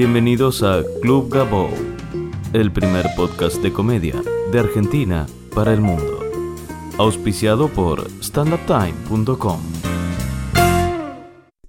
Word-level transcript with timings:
Bienvenidos 0.00 0.62
a 0.62 0.82
Club 1.02 1.30
Gabo, 1.30 1.68
el 2.54 2.72
primer 2.72 3.04
podcast 3.14 3.58
de 3.58 3.70
comedia 3.70 4.14
de 4.50 4.58
Argentina 4.58 5.26
para 5.54 5.74
el 5.74 5.82
mundo. 5.82 6.20
Auspiciado 6.96 7.68
por 7.68 8.10
standuptime.com. 8.22 9.60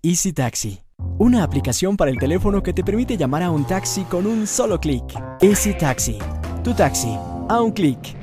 Easy 0.01 0.31
Taxi, 0.31 0.79
una 1.17 1.43
aplicación 1.43 1.97
para 1.97 2.09
el 2.09 2.17
teléfono 2.17 2.63
que 2.63 2.71
te 2.71 2.85
permite 2.85 3.17
llamar 3.17 3.43
a 3.43 3.51
un 3.51 3.67
taxi 3.67 4.03
con 4.05 4.25
un 4.25 4.47
solo 4.47 4.79
clic. 4.79 5.03
Easy 5.41 5.77
Taxi, 5.77 6.17
tu 6.63 6.73
taxi, 6.73 7.13
a 7.49 7.61
un 7.61 7.73
clic. 7.73 8.15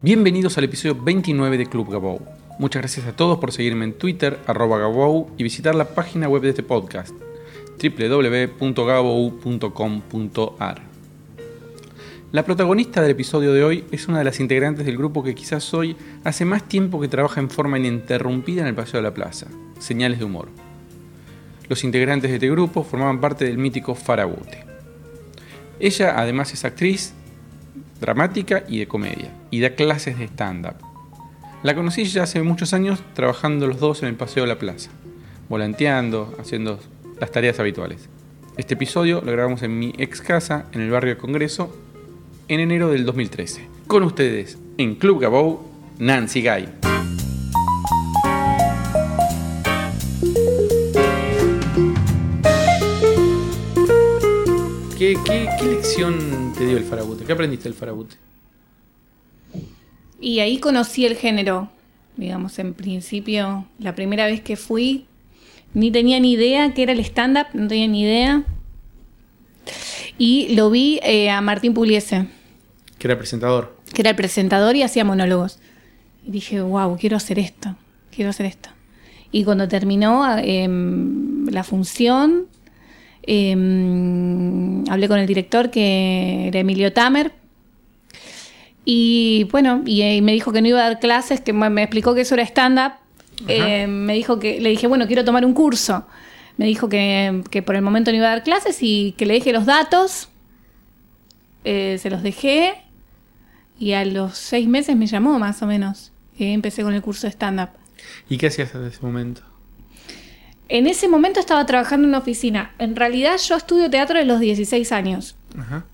Bienvenidos 0.00 0.56
al 0.56 0.64
episodio 0.64 0.94
29 0.94 1.58
de 1.58 1.66
Club 1.66 1.90
Gabou. 1.90 2.22
Muchas 2.58 2.80
gracias 2.80 3.06
a 3.06 3.14
todos 3.14 3.38
por 3.38 3.52
seguirme 3.52 3.84
en 3.84 3.92
Twitter, 3.92 4.38
arroba 4.46 4.78
Gabou, 4.78 5.28
y 5.36 5.42
visitar 5.42 5.74
la 5.74 5.94
página 5.94 6.30
web 6.30 6.40
de 6.40 6.48
este 6.48 6.62
podcast, 6.62 7.14
www.gabou.com.ar. 7.82 10.82
La 12.30 12.44
protagonista 12.44 13.02
del 13.02 13.10
episodio 13.10 13.52
de 13.52 13.64
hoy 13.64 13.84
es 13.90 14.06
una 14.08 14.18
de 14.18 14.24
las 14.24 14.38
integrantes 14.40 14.86
del 14.86 14.96
grupo 14.96 15.22
que 15.22 15.34
quizás 15.34 15.74
hoy 15.74 15.96
hace 16.24 16.44
más 16.44 16.66
tiempo 16.66 17.00
que 17.00 17.08
trabaja 17.08 17.40
en 17.40 17.50
forma 17.50 17.78
ininterrumpida 17.78 18.62
en 18.62 18.68
el 18.68 18.74
Paseo 18.74 19.00
de 19.00 19.08
la 19.08 19.12
Plaza, 19.12 19.48
Señales 19.78 20.18
de 20.18 20.24
Humor. 20.24 20.48
Los 21.68 21.84
integrantes 21.84 22.30
de 22.30 22.36
este 22.36 22.50
grupo 22.50 22.84
formaban 22.84 23.20
parte 23.20 23.44
del 23.44 23.58
mítico 23.58 23.94
Farabute. 23.94 24.64
Ella 25.78 26.18
además 26.18 26.54
es 26.54 26.64
actriz, 26.64 27.12
dramática 28.00 28.64
y 28.66 28.78
de 28.78 28.88
comedia, 28.88 29.30
y 29.50 29.60
da 29.60 29.74
clases 29.74 30.18
de 30.18 30.24
stand-up. 30.24 30.76
La 31.62 31.74
conocí 31.74 32.04
ya 32.04 32.22
hace 32.22 32.42
muchos 32.42 32.72
años 32.72 33.02
trabajando 33.14 33.66
los 33.66 33.78
dos 33.78 34.02
en 34.02 34.08
el 34.08 34.14
Paseo 34.14 34.44
de 34.44 34.48
la 34.48 34.58
Plaza, 34.58 34.90
volanteando, 35.48 36.34
haciendo 36.40 36.80
las 37.22 37.30
tareas 37.30 37.60
habituales. 37.60 38.08
Este 38.56 38.74
episodio 38.74 39.22
lo 39.24 39.30
grabamos 39.30 39.62
en 39.62 39.78
mi 39.78 39.94
ex 39.96 40.20
casa, 40.20 40.66
en 40.72 40.80
el 40.80 40.90
barrio 40.90 41.16
Congreso, 41.18 41.72
en 42.48 42.58
enero 42.58 42.90
del 42.90 43.04
2013. 43.04 43.64
Con 43.86 44.02
ustedes, 44.02 44.58
en 44.76 44.96
Club 44.96 45.20
Gabou, 45.20 45.60
Nancy 46.00 46.42
Guy. 46.42 46.66
¿Qué, 54.98 55.16
qué, 55.24 55.48
qué 55.60 55.64
lección 55.64 56.52
te 56.58 56.66
dio 56.66 56.76
el 56.76 56.82
farabute? 56.82 57.24
¿Qué 57.24 57.32
aprendiste 57.32 57.68
del 57.68 57.74
farabute? 57.74 58.16
Y 60.20 60.40
ahí 60.40 60.58
conocí 60.58 61.06
el 61.06 61.14
género. 61.14 61.70
Digamos, 62.16 62.58
en 62.58 62.74
principio, 62.74 63.64
la 63.78 63.94
primera 63.94 64.26
vez 64.26 64.40
que 64.40 64.56
fui, 64.56 65.06
ni 65.74 65.90
tenía 65.90 66.20
ni 66.20 66.32
idea 66.32 66.74
que 66.74 66.82
era 66.82 66.92
el 66.92 67.00
stand-up, 67.00 67.46
no 67.54 67.68
tenía 67.68 67.88
ni 67.88 68.02
idea. 68.02 68.44
Y 70.18 70.54
lo 70.54 70.70
vi 70.70 71.00
eh, 71.02 71.30
a 71.30 71.40
Martín 71.40 71.74
Puliese, 71.74 72.26
Que 72.98 73.08
era 73.08 73.16
presentador. 73.16 73.76
que 73.94 74.02
era 74.02 74.10
el 74.10 74.16
presentador 74.16 74.76
y 74.76 74.82
hacía 74.82 75.04
monólogos. 75.04 75.58
Y 76.26 76.30
dije, 76.30 76.60
wow, 76.60 76.96
quiero 76.98 77.16
hacer 77.16 77.38
esto, 77.38 77.74
quiero 78.14 78.30
hacer 78.30 78.46
esto. 78.46 78.68
Y 79.32 79.44
cuando 79.44 79.66
terminó 79.66 80.26
em, 80.38 81.46
la 81.48 81.64
función, 81.64 82.46
em, 83.22 84.84
hablé 84.90 85.08
con 85.08 85.18
el 85.18 85.26
director, 85.26 85.70
que 85.70 86.48
era 86.48 86.60
Emilio 86.60 86.92
Tamer. 86.92 87.32
Y 88.84 89.44
bueno, 89.50 89.82
y, 89.86 90.02
eh, 90.02 90.20
me 90.22 90.32
dijo 90.32 90.52
que 90.52 90.60
no 90.60 90.68
iba 90.68 90.80
a 90.80 90.88
dar 90.88 91.00
clases, 91.00 91.40
que 91.40 91.52
me 91.52 91.82
explicó 91.82 92.14
que 92.14 92.22
eso 92.22 92.34
era 92.34 92.42
stand-up. 92.44 92.92
Eh, 93.48 93.86
me 93.86 94.14
dijo 94.14 94.38
que, 94.38 94.60
le 94.60 94.70
dije, 94.70 94.86
bueno, 94.86 95.06
quiero 95.06 95.24
tomar 95.24 95.44
un 95.44 95.54
curso. 95.54 96.06
Me 96.56 96.66
dijo 96.66 96.88
que, 96.88 97.42
que 97.50 97.62
por 97.62 97.76
el 97.76 97.82
momento 97.82 98.10
no 98.10 98.18
iba 98.18 98.26
a 98.26 98.30
dar 98.30 98.42
clases 98.42 98.78
y 98.80 99.14
que 99.16 99.26
le 99.26 99.34
dejé 99.34 99.52
los 99.52 99.66
datos. 99.66 100.28
Eh, 101.64 101.98
se 102.00 102.10
los 102.10 102.22
dejé 102.22 102.74
y 103.78 103.92
a 103.92 104.04
los 104.04 104.36
seis 104.36 104.68
meses 104.68 104.96
me 104.96 105.06
llamó 105.06 105.38
más 105.38 105.62
o 105.62 105.66
menos. 105.66 106.12
Empecé 106.38 106.82
con 106.82 106.94
el 106.94 107.02
curso 107.02 107.26
de 107.26 107.32
stand-up. 107.32 107.70
¿Y 108.28 108.36
qué 108.36 108.48
hacías 108.48 108.72
desde 108.72 108.88
ese 108.88 109.00
momento? 109.02 109.42
En 110.68 110.86
ese 110.86 111.08
momento 111.08 111.38
estaba 111.38 111.64
trabajando 111.66 112.06
en 112.06 112.10
una 112.10 112.18
oficina. 112.18 112.74
En 112.78 112.96
realidad 112.96 113.36
yo 113.38 113.56
estudio 113.56 113.90
teatro 113.90 114.18
de 114.18 114.24
los 114.24 114.40
16 114.40 114.90
años. 114.90 115.36
Ajá. 115.58 115.84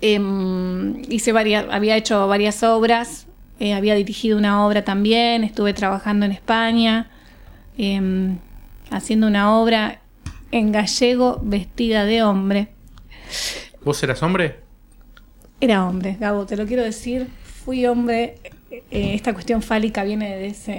Em, 0.00 1.02
hice 1.08 1.32
varias, 1.32 1.66
había 1.70 1.96
hecho 1.96 2.28
varias 2.28 2.62
obras, 2.62 3.26
eh, 3.60 3.72
había 3.74 3.94
dirigido 3.94 4.36
una 4.38 4.66
obra 4.66 4.84
también, 4.84 5.44
estuve 5.44 5.72
trabajando 5.74 6.26
en 6.26 6.32
España, 6.32 7.08
em, 7.78 8.38
haciendo 8.90 9.26
una 9.26 9.56
obra 9.56 10.00
en 10.52 10.72
gallego 10.72 11.40
vestida 11.42 12.04
de 12.04 12.22
hombre. 12.22 12.68
¿Vos 13.84 14.02
eras 14.02 14.22
hombre? 14.22 14.60
Era 15.60 15.86
hombre, 15.86 16.16
Gabo, 16.20 16.44
te 16.46 16.56
lo 16.56 16.66
quiero 16.66 16.82
decir, 16.82 17.28
fui 17.64 17.86
hombre. 17.86 18.34
eh, 18.70 19.14
esta 19.14 19.32
cuestión 19.32 19.62
fálica 19.62 20.02
viene 20.04 20.36
de 20.36 20.48
ese, 20.48 20.72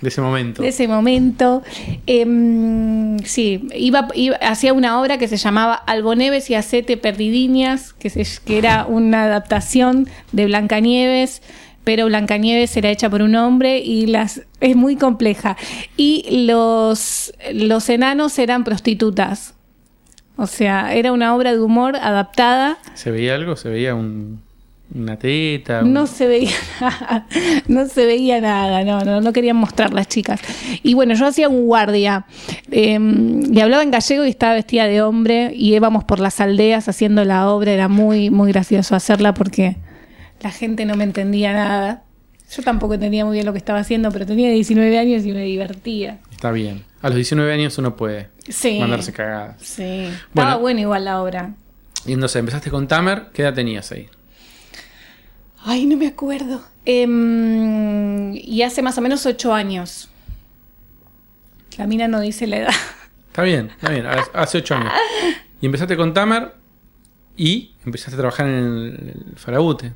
De 0.00 0.08
ese 0.08 0.20
momento. 0.20 0.62
de 0.62 0.68
ese 0.68 0.88
momento. 0.88 1.62
Em, 2.06 3.18
sí, 3.20 3.68
iba, 3.74 4.08
iba- 4.14 4.36
hacía 4.36 4.72
una 4.72 5.00
obra 5.00 5.18
que 5.18 5.28
se 5.28 5.36
llamaba 5.36 5.74
Alboneves 5.74 6.48
y 6.50 6.54
Acete 6.54 6.96
Perdidiñas, 6.96 7.92
que, 7.92 8.10
se- 8.10 8.26
que 8.44 8.58
era 8.58 8.86
una 8.86 9.24
adaptación 9.24 10.08
de 10.32 10.46
Blancanieves, 10.46 11.42
pero 11.84 12.06
Blancanieves 12.06 12.76
era 12.76 12.90
hecha 12.90 13.08
por 13.10 13.22
un 13.22 13.36
hombre 13.36 13.78
y 13.78 14.06
las 14.06 14.42
es 14.60 14.74
muy 14.76 14.96
compleja. 14.96 15.56
Y 15.96 16.44
los, 16.46 17.32
los 17.52 17.88
enanos 17.90 18.38
eran 18.38 18.64
prostitutas. 18.64 19.54
O 20.36 20.46
sea, 20.48 20.94
era 20.94 21.12
una 21.12 21.34
obra 21.36 21.52
de 21.52 21.60
humor 21.60 21.94
adaptada. 21.96 22.78
¿Se 22.94 23.10
veía 23.10 23.34
algo? 23.36 23.54
¿Se 23.54 23.68
veía 23.68 23.94
un- 23.94 24.42
una 24.94 25.16
teta? 25.16 25.82
un- 25.82 25.92
No 25.92 26.06
se 26.08 26.26
veía 26.26 26.50
nada, 26.80 27.26
no 27.68 27.86
se 27.86 28.04
veía 28.04 28.40
nada, 28.40 28.82
no, 28.84 29.00
no, 29.04 29.20
no 29.20 29.32
querían 29.32 29.56
mostrar 29.56 29.92
las 29.92 30.08
chicas. 30.08 30.40
Y 30.82 30.94
bueno, 30.94 31.14
yo 31.14 31.26
hacía 31.26 31.48
un 31.48 31.66
guardia 31.66 32.26
eh, 32.70 32.98
y 33.00 33.60
hablaba 33.60 33.82
en 33.82 33.90
gallego 33.92 34.24
y 34.24 34.30
estaba 34.30 34.54
vestida 34.54 34.86
de 34.86 35.02
hombre 35.02 35.52
y 35.54 35.74
íbamos 35.74 36.02
por 36.04 36.18
las 36.20 36.40
aldeas 36.40 36.88
haciendo 36.88 37.24
la 37.24 37.48
obra, 37.48 37.72
era 37.72 37.88
muy, 37.88 38.30
muy 38.30 38.50
gracioso 38.52 38.94
hacerla 38.96 39.34
porque 39.34 39.76
la 40.44 40.50
gente 40.52 40.84
no 40.84 40.94
me 40.94 41.02
entendía 41.04 41.52
nada. 41.52 42.04
Yo 42.54 42.62
tampoco 42.62 42.94
entendía 42.94 43.24
muy 43.24 43.34
bien 43.34 43.46
lo 43.46 43.52
que 43.52 43.58
estaba 43.58 43.80
haciendo, 43.80 44.12
pero 44.12 44.26
tenía 44.26 44.50
19 44.50 44.96
años 44.98 45.24
y 45.24 45.32
me 45.32 45.42
divertía. 45.42 46.20
Está 46.30 46.52
bien. 46.52 46.84
A 47.02 47.08
los 47.08 47.16
19 47.16 47.52
años 47.52 47.76
uno 47.78 47.96
puede 47.96 48.28
Sí. 48.48 48.78
mandarse 48.78 49.12
cagadas. 49.12 49.56
Sí, 49.62 49.82
estaba 49.82 50.20
Bueno. 50.32 50.58
bueno 50.60 50.80
igual 50.80 51.04
la 51.06 51.20
obra. 51.22 51.54
Y 52.06 52.12
entonces 52.12 52.36
empezaste 52.36 52.70
con 52.70 52.86
Tamer. 52.86 53.28
¿Qué 53.32 53.42
edad 53.42 53.54
tenías 53.54 53.90
ahí? 53.92 54.08
Ay, 55.64 55.86
no 55.86 55.96
me 55.96 56.06
acuerdo. 56.06 56.62
Em, 56.84 58.34
y 58.34 58.60
hace 58.62 58.82
más 58.82 58.98
o 58.98 59.00
menos 59.00 59.24
ocho 59.24 59.54
años. 59.54 60.10
La 61.78 61.86
mina 61.86 62.06
no 62.08 62.20
dice 62.20 62.46
la 62.46 62.58
edad. 62.58 62.74
Está 63.28 63.42
bien, 63.42 63.70
está 63.70 63.90
bien. 63.90 64.06
Hace- 64.06 64.30
Hace 64.34 64.58
8 64.58 64.74
años. 64.76 64.92
Y 65.62 65.66
empezaste 65.66 65.96
con 65.96 66.12
Tamer 66.12 66.52
y 67.38 67.72
empezaste 67.86 68.16
a 68.16 68.18
trabajar 68.18 68.46
en 68.46 68.54
el, 68.54 69.24
el 69.30 69.32
Farabute. 69.36 69.94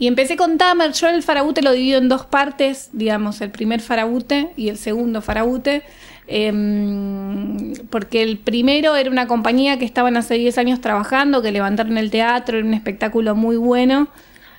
Y 0.00 0.06
empecé 0.08 0.36
con 0.36 0.58
Tamer. 0.58 0.92
Yo 0.92 1.08
el 1.08 1.22
farabute 1.22 1.62
lo 1.62 1.70
divido 1.72 1.98
en 1.98 2.08
dos 2.08 2.24
partes, 2.26 2.88
digamos, 2.92 3.40
el 3.40 3.50
primer 3.50 3.80
farabute 3.80 4.48
y 4.56 4.68
el 4.70 4.78
segundo 4.78 5.20
farabute. 5.22 5.82
Em, 6.26 7.72
porque 7.90 8.22
el 8.22 8.38
primero 8.38 8.96
era 8.96 9.10
una 9.10 9.26
compañía 9.26 9.78
que 9.78 9.84
estaban 9.84 10.16
hace 10.16 10.34
10 10.34 10.58
años 10.58 10.80
trabajando, 10.80 11.42
que 11.42 11.52
levantaron 11.52 11.98
el 11.98 12.10
teatro, 12.10 12.58
era 12.58 12.66
un 12.66 12.74
espectáculo 12.74 13.34
muy 13.34 13.56
bueno, 13.56 14.08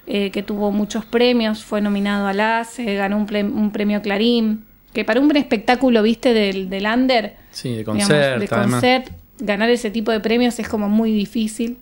eh, 0.07 0.31
que 0.31 0.43
tuvo 0.43 0.71
muchos 0.71 1.05
premios, 1.05 1.63
fue 1.63 1.81
nominado 1.81 2.27
al 2.27 2.39
ACE, 2.39 2.95
ganó 2.95 3.17
un, 3.17 3.25
pre- 3.25 3.43
un 3.43 3.71
premio 3.71 4.01
Clarín, 4.01 4.65
que 4.93 5.05
para 5.05 5.19
un 5.21 5.35
espectáculo, 5.35 6.03
viste, 6.03 6.33
del, 6.33 6.69
del 6.69 6.85
under, 6.85 7.35
Sí, 7.51 7.69
de 7.69 7.77
digamos, 7.77 8.03
concert, 8.03 8.39
de 8.39 8.47
concert, 8.47 9.09
ganar 9.39 9.69
ese 9.69 9.89
tipo 9.91 10.11
de 10.11 10.19
premios 10.19 10.59
es 10.59 10.67
como 10.67 10.89
muy 10.89 11.11
difícil. 11.11 11.77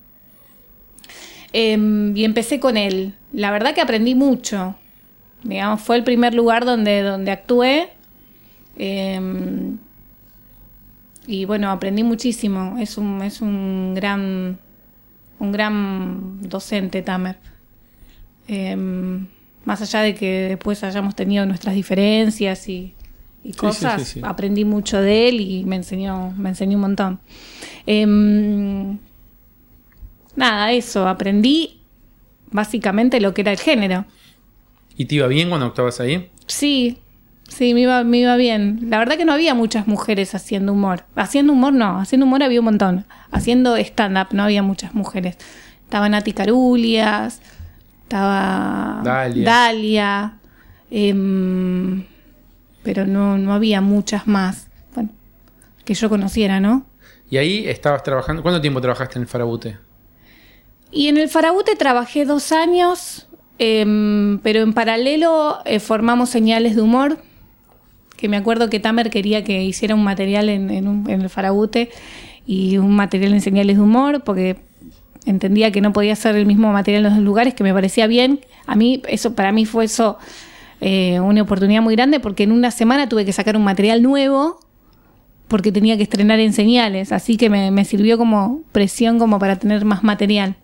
Em, 1.54 2.16
y 2.16 2.25
empecé 2.25 2.60
con 2.60 2.78
él. 2.78 3.13
La 3.34 3.51
verdad 3.51 3.74
que 3.74 3.81
aprendí 3.81 4.16
mucho. 4.16 4.75
Digamos, 5.44 5.81
fue 5.81 5.96
el 5.96 6.04
primer 6.04 6.34
lugar 6.34 6.66
donde, 6.66 7.01
donde 7.01 7.31
actué. 7.31 7.90
Em, 8.78 9.78
y 11.28 11.46
bueno, 11.46 11.69
aprendí 11.72 12.04
muchísimo. 12.04 12.78
Es 12.80 12.98
un, 12.98 13.22
es 13.22 13.42
un 13.42 13.94
gran 13.96 14.57
un 15.40 15.51
gran 15.51 16.42
docente, 16.42 17.01
Tamer. 17.01 17.38
Em, 18.48 19.28
más 19.66 19.81
allá 19.81 20.01
de 20.01 20.16
que 20.16 20.50
después 20.50 20.84
hayamos 20.84 21.16
tenido 21.16 21.46
nuestras 21.46 21.75
diferencias 21.75 22.68
y, 22.69 22.94
cosas, 23.57 24.04
sí, 24.04 24.19
sí. 24.19 24.22
aprendí 24.24 24.66
mucho 24.66 25.01
de 25.01 25.30
él 25.30 25.42
y 25.42 25.63
me 25.63 25.78
enseñó, 25.78 26.31
me 26.38 26.50
enseñó 26.50 26.75
un 26.75 26.81
montón. 26.81 27.19
Nada, 30.39 30.71
eso, 30.71 31.07
aprendí 31.07 31.81
básicamente 32.51 33.19
lo 33.19 33.33
que 33.33 33.41
era 33.41 33.51
el 33.51 33.59
género. 33.59 34.06
¿Y 34.97 35.06
te 35.06 35.15
iba 35.15 35.27
bien 35.27 35.50
cuando 35.50 35.68
actuabas 35.68 36.00
ahí? 36.00 36.30
Sí, 36.47 36.97
Sí, 37.50 37.74
me 37.74 37.81
iba, 37.81 38.03
me 38.03 38.19
iba 38.19 38.36
bien. 38.38 38.80
La 38.89 39.00
verdad 39.00 39.18
que 39.18 39.25
no 39.25 39.33
había 39.33 39.56
muchas 39.56 39.88
mujeres 39.88 40.36
haciendo 40.36 40.71
humor. 40.71 41.03
Haciendo 41.15 41.53
humor 41.53 41.74
no, 41.74 42.00
haciendo 42.00 42.25
humor 42.25 42.44
había 42.44 42.59
un 42.59 42.65
montón. 42.65 43.06
Haciendo 43.31 43.75
stand-up 43.75 44.27
no 44.31 44.44
había 44.44 44.62
muchas 44.62 44.94
mujeres. 44.94 45.36
Estaba 45.83 46.07
Nati 46.07 46.31
Carulias, 46.31 47.41
estaba 48.03 49.01
Dalia. 49.03 49.44
Dalia, 49.44 50.33
em, 50.91 52.06
pero 52.83 53.06
no, 53.06 53.38
no 53.39 53.53
había 53.53 53.81
muchas 53.81 54.27
más. 54.27 54.68
Bueno, 54.94 55.09
que 55.83 55.95
yo 55.95 56.07
conociera, 56.07 56.59
¿no? 56.59 56.86
Y 57.31 57.38
ahí 57.38 57.68
estabas 57.68 58.03
trabajando. 58.03 58.44
¿Cuánto 58.44 58.62
tiempo 58.62 58.80
trabajaste 58.80 59.18
en 59.18 59.24
el 59.24 59.27
Farabute? 59.27 59.77
Y 60.91 61.07
en 61.07 61.18
el 61.18 61.30
Farabute 61.30 61.75
trabajé 61.75 62.25
dos 62.25 62.51
años, 62.51 63.27
em, 63.59 64.39
pero 64.39 64.62
en 64.62 64.74
paralelo 64.74 65.59
eh, 65.65 65.80
formamos 65.80 66.30
señales 66.30 66.75
de 66.75 66.81
humor, 66.81 67.19
que 68.18 68.27
me 68.27 68.38
acuerdo 68.38 68.69
que 68.69 68.80
Tamer 68.80 69.09
quería 69.09 69.44
que 69.44 69.63
hiciera 69.63 69.95
un 69.95 70.03
material 70.03 70.50
en, 70.50 70.69
en 70.71 70.88
un- 70.88 71.09
en 71.09 71.21
el 71.21 71.30
Farabute 71.30 71.89
y 72.45 72.77
un 72.77 72.95
material 72.95 73.33
en 73.33 73.41
señales 73.41 73.77
de 73.77 73.83
humor, 73.83 74.24
porque 74.24 74.57
entendía 75.25 75.71
que 75.71 75.81
no 75.81 75.94
podía 75.94 76.15
ser 76.15 76.36
el 76.36 76.45
mismo 76.45 76.71
material 76.74 77.06
en 77.06 77.13
los 77.15 77.24
lugares, 77.24 77.53
que 77.53 77.63
me 77.63 77.74
parecía 77.74 78.07
bien. 78.07 78.39
A 78.65 78.75
mí, 78.75 79.01
eso 79.07 79.36
para 79.36 79.51
mí 79.51 79.65
fue 79.65 79.86
eso 79.86 80.18
eh, 80.81 81.19
una 81.19 81.41
oportunidad 81.44 81.81
muy 81.81 81.95
grande, 81.95 82.19
porque 82.19 82.44
en 82.44 82.51
una 82.51 82.71
semana 82.71 83.07
tuve 83.07 83.25
que 83.25 83.33
sacar 83.33 83.56
un 83.56 83.63
material 83.63 84.01
nuevo 84.01 84.59
porque 85.47 85.71
tenía 85.71 85.97
que 85.97 86.03
estrenar 86.03 86.39
en 86.39 86.53
señales, 86.53 87.12
así 87.12 87.36
que 87.36 87.50
me, 87.50 87.71
me 87.71 87.83
sirvió 87.83 88.18
como 88.19 88.62
presión 88.71 89.18
como 89.18 89.39
para 89.39 89.56
tener 89.57 89.83
más 89.86 90.03
material. 90.03 90.56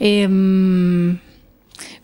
Em, 0.00 1.18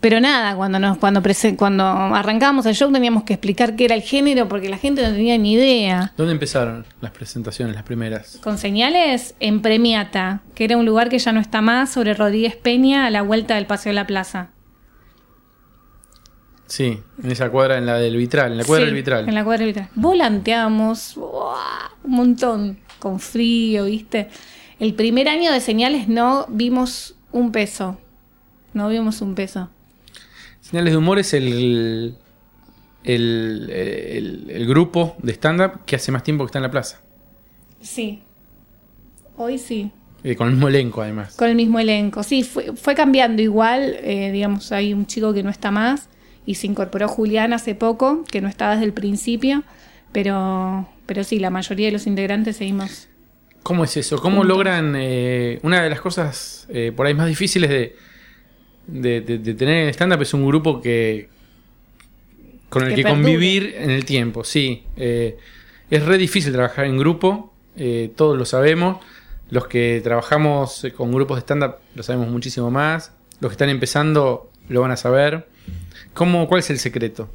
pero 0.00 0.20
nada, 0.20 0.54
cuando 0.56 0.78
nos, 0.78 0.98
cuando 0.98 1.22
prese- 1.22 1.56
cuando 1.56 1.84
arrancábamos 1.84 2.66
el 2.66 2.74
show 2.74 2.92
teníamos 2.92 3.24
que 3.24 3.34
explicar 3.34 3.74
qué 3.76 3.86
era 3.86 3.94
el 3.94 4.02
género 4.02 4.48
porque 4.48 4.68
la 4.68 4.76
gente 4.78 5.02
no 5.02 5.08
tenía 5.14 5.38
ni 5.38 5.52
idea. 5.54 6.12
¿Dónde 6.16 6.32
empezaron 6.32 6.84
las 7.00 7.10
presentaciones, 7.12 7.74
las 7.74 7.84
primeras? 7.84 8.38
Con 8.42 8.58
señales 8.58 9.34
en 9.40 9.62
Premiata, 9.62 10.42
que 10.54 10.64
era 10.64 10.76
un 10.76 10.84
lugar 10.86 11.08
que 11.08 11.18
ya 11.18 11.32
no 11.32 11.40
está 11.40 11.60
más, 11.62 11.90
sobre 11.92 12.14
Rodríguez 12.14 12.56
Peña, 12.56 13.06
a 13.06 13.10
la 13.10 13.22
vuelta 13.22 13.54
del 13.54 13.66
Paseo 13.66 13.90
de 13.90 13.94
la 13.94 14.06
Plaza. 14.06 14.50
Sí, 16.66 16.98
en 17.22 17.30
esa 17.30 17.50
cuadra, 17.50 17.76
en 17.78 17.86
la 17.86 17.98
del 17.98 18.16
vitral, 18.16 18.52
en 18.52 18.58
la 18.58 18.64
cuadra 18.64 18.84
Sí, 18.84 18.86
del 18.86 18.94
vitral. 18.94 19.28
En 19.28 19.34
la 19.34 19.44
cuadra 19.44 19.58
del 19.58 19.68
vitral. 19.68 19.88
Volanteamos 19.94 21.14
¡buah! 21.16 21.90
un 22.04 22.10
montón, 22.10 22.78
con 22.98 23.20
frío, 23.20 23.84
¿viste? 23.84 24.28
El 24.80 24.94
primer 24.94 25.28
año 25.28 25.52
de 25.52 25.60
señales 25.60 26.08
no 26.08 26.46
vimos 26.48 27.16
un 27.34 27.52
peso. 27.52 27.98
No 28.72 28.88
vimos 28.88 29.20
un 29.20 29.34
peso. 29.34 29.68
Señales 30.60 30.92
de 30.92 30.96
Humor 30.96 31.18
es 31.18 31.34
el, 31.34 32.16
el, 33.04 33.70
el- 33.70 34.50
el 34.50 34.66
grupo 34.66 35.16
de 35.22 35.32
stand-up 35.32 35.84
que 35.84 35.96
hace 35.96 36.10
más 36.12 36.22
tiempo 36.22 36.44
que 36.44 36.48
está 36.48 36.58
en 36.58 36.62
la 36.64 36.70
plaza. 36.70 37.00
Sí. 37.80 38.22
Hoy 39.36 39.58
sí. 39.58 39.90
Eh, 40.22 40.36
con 40.36 40.46
el 40.48 40.54
mismo 40.54 40.68
elenco, 40.68 41.02
además. 41.02 41.34
Con 41.36 41.48
el 41.50 41.56
mismo 41.56 41.78
elenco. 41.78 42.22
Sí, 42.22 42.42
fue, 42.44 42.72
fue 42.76 42.94
cambiando 42.94 43.42
igual. 43.42 43.96
eh, 44.00 44.30
digamos, 44.32 44.72
hay 44.72 44.94
un 44.94 45.06
chico 45.06 45.34
que 45.34 45.42
no 45.42 45.50
está 45.50 45.70
más 45.70 46.08
y 46.46 46.54
se 46.54 46.66
incorporó 46.66 47.08
Julián 47.08 47.52
hace 47.52 47.74
poco, 47.74 48.24
que 48.30 48.40
no 48.40 48.48
estaba 48.48 48.72
desde 48.72 48.86
el 48.86 48.92
principio. 48.94 49.64
Pero, 50.12 50.88
pero 51.06 51.24
sí, 51.24 51.38
la 51.40 51.50
mayoría 51.50 51.86
de 51.88 51.92
los 51.92 52.06
integrantes 52.06 52.56
seguimos. 52.56 53.08
¿Cómo 53.64 53.82
es 53.82 53.96
eso? 53.96 54.18
¿Cómo 54.20 54.44
logran 54.44 54.94
eh, 54.96 55.58
una 55.62 55.82
de 55.82 55.90
las 55.90 56.00
cosas 56.00 56.66
eh, 56.70 56.92
por 56.94 57.06
ahí 57.06 57.14
más 57.14 57.26
difíciles 57.26 57.68
de, 57.70 57.96
de, 58.86 59.20
de- 59.22 59.38
de 59.38 59.54
tener 59.54 59.84
en 59.84 59.88
stand-up 59.88 60.22
es 60.22 60.32
un 60.34 60.46
grupo 60.46 60.80
que 60.80 61.28
con 62.68 62.84
el 62.84 62.94
Que 62.94 63.02
convivir 63.02 63.74
en 63.78 63.90
el 63.90 64.04
tiempo, 64.04 64.44
sí. 64.44 64.84
Eh, 64.96 65.36
es 65.90 66.04
re 66.04 66.18
difícil 66.18 66.52
trabajar 66.52 66.84
en 66.86 66.96
grupo, 66.98 67.52
todos 68.16 68.36
lo 68.38 68.44
sabemos. 68.44 68.98
Los 69.50 69.66
que 69.66 70.00
trabajamos 70.02 70.86
con 70.96 71.12
grupos 71.12 71.36
de 71.36 71.40
stand-up 71.42 71.74
lo 71.94 72.02
sabemos 72.02 72.28
muchísimo 72.28 72.70
más. 72.70 73.12
Los 73.40 73.50
que 73.50 73.54
están 73.54 73.68
empezando 73.68 74.50
lo 74.68 74.80
van 74.80 74.90
a 74.90 74.96
saber. 74.96 75.46
¿Cómo, 76.14 76.46
¿Cuál 76.48 76.60
es 76.60 76.70
el 76.70 76.78
secreto? 76.78 77.28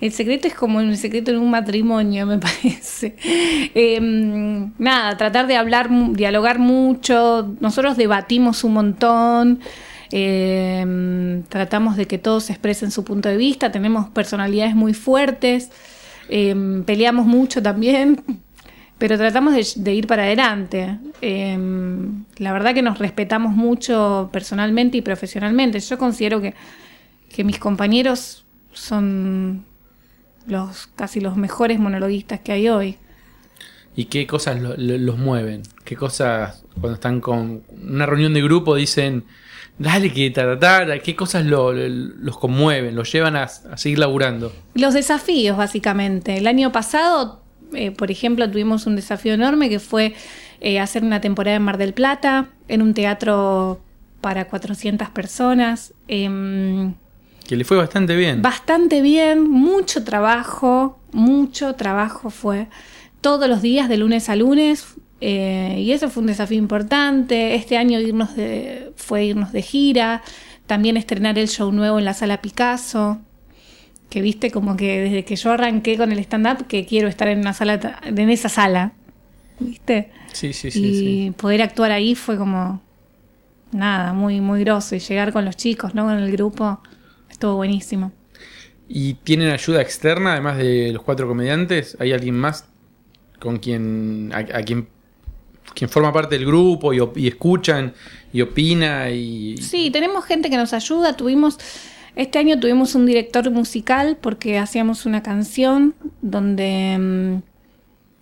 El 0.00 0.12
secreto 0.12 0.48
es 0.48 0.54
como 0.54 0.80
el 0.80 0.96
secreto 0.96 1.30
en 1.30 1.38
un 1.38 1.50
matrimonio, 1.50 2.26
me 2.26 2.38
parece. 2.38 3.16
Em, 3.74 4.72
nada, 4.78 5.16
tratar 5.16 5.46
de 5.46 5.56
hablar, 5.56 5.88
dialogar 6.12 6.58
mucho. 6.58 7.54
Nosotros 7.60 7.96
debatimos 7.96 8.64
un 8.64 8.72
montón. 8.74 9.60
em, 10.12 11.42
tratamos 11.44 11.96
de 11.96 12.06
que 12.06 12.18
todos 12.18 12.50
expresen 12.50 12.90
su 12.90 13.04
punto 13.04 13.28
de 13.28 13.36
vista. 13.36 13.72
Tenemos 13.72 14.08
personalidades 14.10 14.74
muy 14.74 14.94
fuertes. 14.94 15.70
em, 16.28 16.84
peleamos 16.84 17.26
mucho 17.26 17.62
también. 17.62 18.22
Pero 18.98 19.18
tratamos 19.18 19.54
de, 19.54 19.66
de 19.76 19.94
ir 19.94 20.06
para 20.06 20.22
adelante. 20.24 20.98
La 22.38 22.52
verdad 22.52 22.72
que 22.74 22.80
nos 22.82 22.98
respetamos 22.98 23.52
mucho 23.54 24.30
personalmente 24.32 24.96
y 24.96 25.02
profesionalmente. 25.02 25.80
Yo 25.80 25.98
considero 25.98 26.40
que, 26.40 26.54
que 27.28 27.44
mis 27.44 27.58
compañeros 27.58 28.45
son 28.76 29.64
los 30.46 30.86
casi 30.94 31.20
los 31.20 31.36
mejores 31.36 31.78
monologuistas 31.78 32.40
que 32.40 32.52
hay 32.52 32.68
hoy. 32.68 32.96
¿Y 33.96 34.04
qué 34.06 34.26
cosas 34.26 34.60
lo- 34.60 34.76
lo- 34.76 34.98
los 34.98 35.18
mueven? 35.18 35.62
¿Qué 35.84 35.96
cosas 35.96 36.62
cuando 36.80 36.94
están 36.94 37.20
con 37.20 37.62
una 37.82 38.04
reunión 38.06 38.34
de 38.34 38.42
grupo 38.42 38.74
dicen, 38.76 39.24
dale 39.78 40.12
que 40.12 40.30
ta, 40.30 40.58
ta, 40.58 40.86
ta", 40.86 40.98
¿Qué 40.98 41.16
cosas 41.16 41.46
lo- 41.46 41.72
lo- 41.72 41.88
los 41.88 42.38
conmueven, 42.38 42.94
los 42.94 43.10
llevan 43.10 43.36
a, 43.36 43.44
a 43.44 43.76
seguir 43.76 43.98
laburando? 43.98 44.52
Los 44.74 44.92
desafíos, 44.94 45.56
básicamente. 45.56 46.36
El 46.36 46.46
año 46.46 46.70
pasado, 46.72 47.42
eh, 47.72 47.90
por 47.90 48.10
ejemplo, 48.10 48.48
tuvimos 48.50 48.86
un 48.86 48.96
desafío 48.96 49.32
enorme 49.34 49.68
que 49.70 49.80
fue 49.80 50.14
eh, 50.60 50.78
hacer 50.80 51.02
una 51.02 51.20
temporada 51.20 51.56
en 51.56 51.62
Mar 51.62 51.76
del 51.78 51.92
Plata, 51.94 52.48
en 52.68 52.82
un 52.82 52.92
teatro 52.94 53.80
para 54.20 54.46
400 54.46 55.08
personas. 55.10 55.92
Em, 56.08 56.94
Que 57.46 57.56
le 57.56 57.64
fue 57.64 57.76
bastante 57.76 58.16
bien. 58.16 58.42
Bastante 58.42 59.02
bien, 59.02 59.48
mucho 59.48 60.04
trabajo, 60.04 60.98
mucho 61.12 61.74
trabajo 61.74 62.30
fue 62.30 62.66
todos 63.20 63.48
los 63.48 63.62
días 63.62 63.88
de 63.88 63.96
lunes 63.96 64.28
a 64.28 64.36
lunes 64.36 64.96
eh, 65.20 65.76
y 65.78 65.92
eso 65.92 66.10
fue 66.10 66.22
un 66.22 66.26
desafío 66.26 66.58
importante. 66.58 67.54
Este 67.54 67.76
año 67.76 68.00
irnos 68.00 68.36
de, 68.36 68.92
fue 68.96 69.24
irnos 69.24 69.52
de 69.52 69.62
gira, 69.62 70.22
también 70.66 70.96
estrenar 70.96 71.38
el 71.38 71.48
show 71.48 71.72
nuevo 71.72 71.98
en 71.98 72.04
la 72.04 72.14
sala 72.14 72.42
Picasso, 72.42 73.18
que 74.10 74.20
viste 74.20 74.50
como 74.50 74.76
que 74.76 75.00
desde 75.00 75.24
que 75.24 75.36
yo 75.36 75.52
arranqué 75.52 75.96
con 75.96 76.12
el 76.12 76.18
stand-up 76.18 76.66
que 76.66 76.84
quiero 76.86 77.08
estar 77.08 77.28
en 77.28 77.40
una 77.40 77.52
sala, 77.52 78.00
en 78.04 78.30
esa 78.30 78.48
sala, 78.48 78.92
viste. 79.58 80.10
Sí, 80.32 80.52
sí, 80.52 80.70
sí. 80.70 80.84
y 80.84 80.94
sí. 80.94 81.34
poder 81.36 81.62
actuar 81.62 81.92
ahí 81.92 82.14
fue 82.14 82.36
como 82.36 82.80
nada, 83.72 84.12
muy, 84.12 84.40
muy 84.40 84.60
groso 84.60 84.94
y 84.94 84.98
llegar 84.98 85.32
con 85.32 85.44
los 85.44 85.56
chicos, 85.56 85.94
¿no? 85.94 86.04
Con 86.04 86.18
el 86.18 86.30
grupo, 86.30 86.80
estuvo 87.36 87.56
buenísimo. 87.56 88.12
¿Y 88.88 89.14
tienen 89.14 89.50
ayuda 89.50 89.82
externa, 89.82 90.32
además 90.32 90.56
de 90.56 90.92
los 90.92 91.02
cuatro 91.02 91.28
comediantes? 91.28 91.96
¿Hay 92.00 92.12
alguien 92.12 92.34
más 92.34 92.64
con 93.38 93.58
quien, 93.58 94.30
a, 94.32 94.38
a 94.38 94.62
quien, 94.62 94.88
quien 95.74 95.90
forma 95.90 96.12
parte 96.14 96.38
del 96.38 96.46
grupo 96.46 96.94
y, 96.94 97.28
escuchan 97.28 97.92
y 98.32 98.40
opina? 98.40 99.10
Y, 99.10 99.58
Sí, 99.58 99.90
tenemos 99.90 100.24
gente 100.24 100.48
que 100.48 100.56
nos 100.56 100.72
ayuda. 100.72 101.14
Tuvimos, 101.14 101.58
este 102.14 102.38
año 102.38 102.58
tuvimos 102.58 102.94
un 102.94 103.04
director 103.04 103.50
musical 103.50 104.16
porque 104.18 104.58
hacíamos 104.58 105.04
una 105.04 105.22
canción 105.22 105.94
donde 106.22 107.42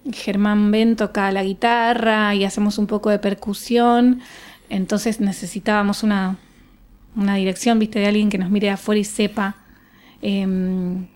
mm, 0.07 0.13
Germán 0.13 0.73
Ben 0.73 0.97
toca 0.97 1.31
la 1.31 1.45
guitarra 1.45 2.35
y 2.35 2.45
hacemos 2.45 2.79
un 2.79 2.89
poco 2.89 3.11
de 3.11 3.21
percusión. 3.21 4.23
Entonces 4.71 5.21
necesitábamos 5.21 6.03
una, 6.03 6.39
una 7.17 7.37
dirección, 7.37 7.79
viste, 7.79 7.99
de 8.01 8.07
alguien 8.07 8.29
que 8.31 8.39
nos 8.39 8.51
mire 8.51 8.67
de 8.69 8.73
afuera 8.75 8.99
y 9.01 9.05
sepa 9.05 9.57
em, 10.23 11.07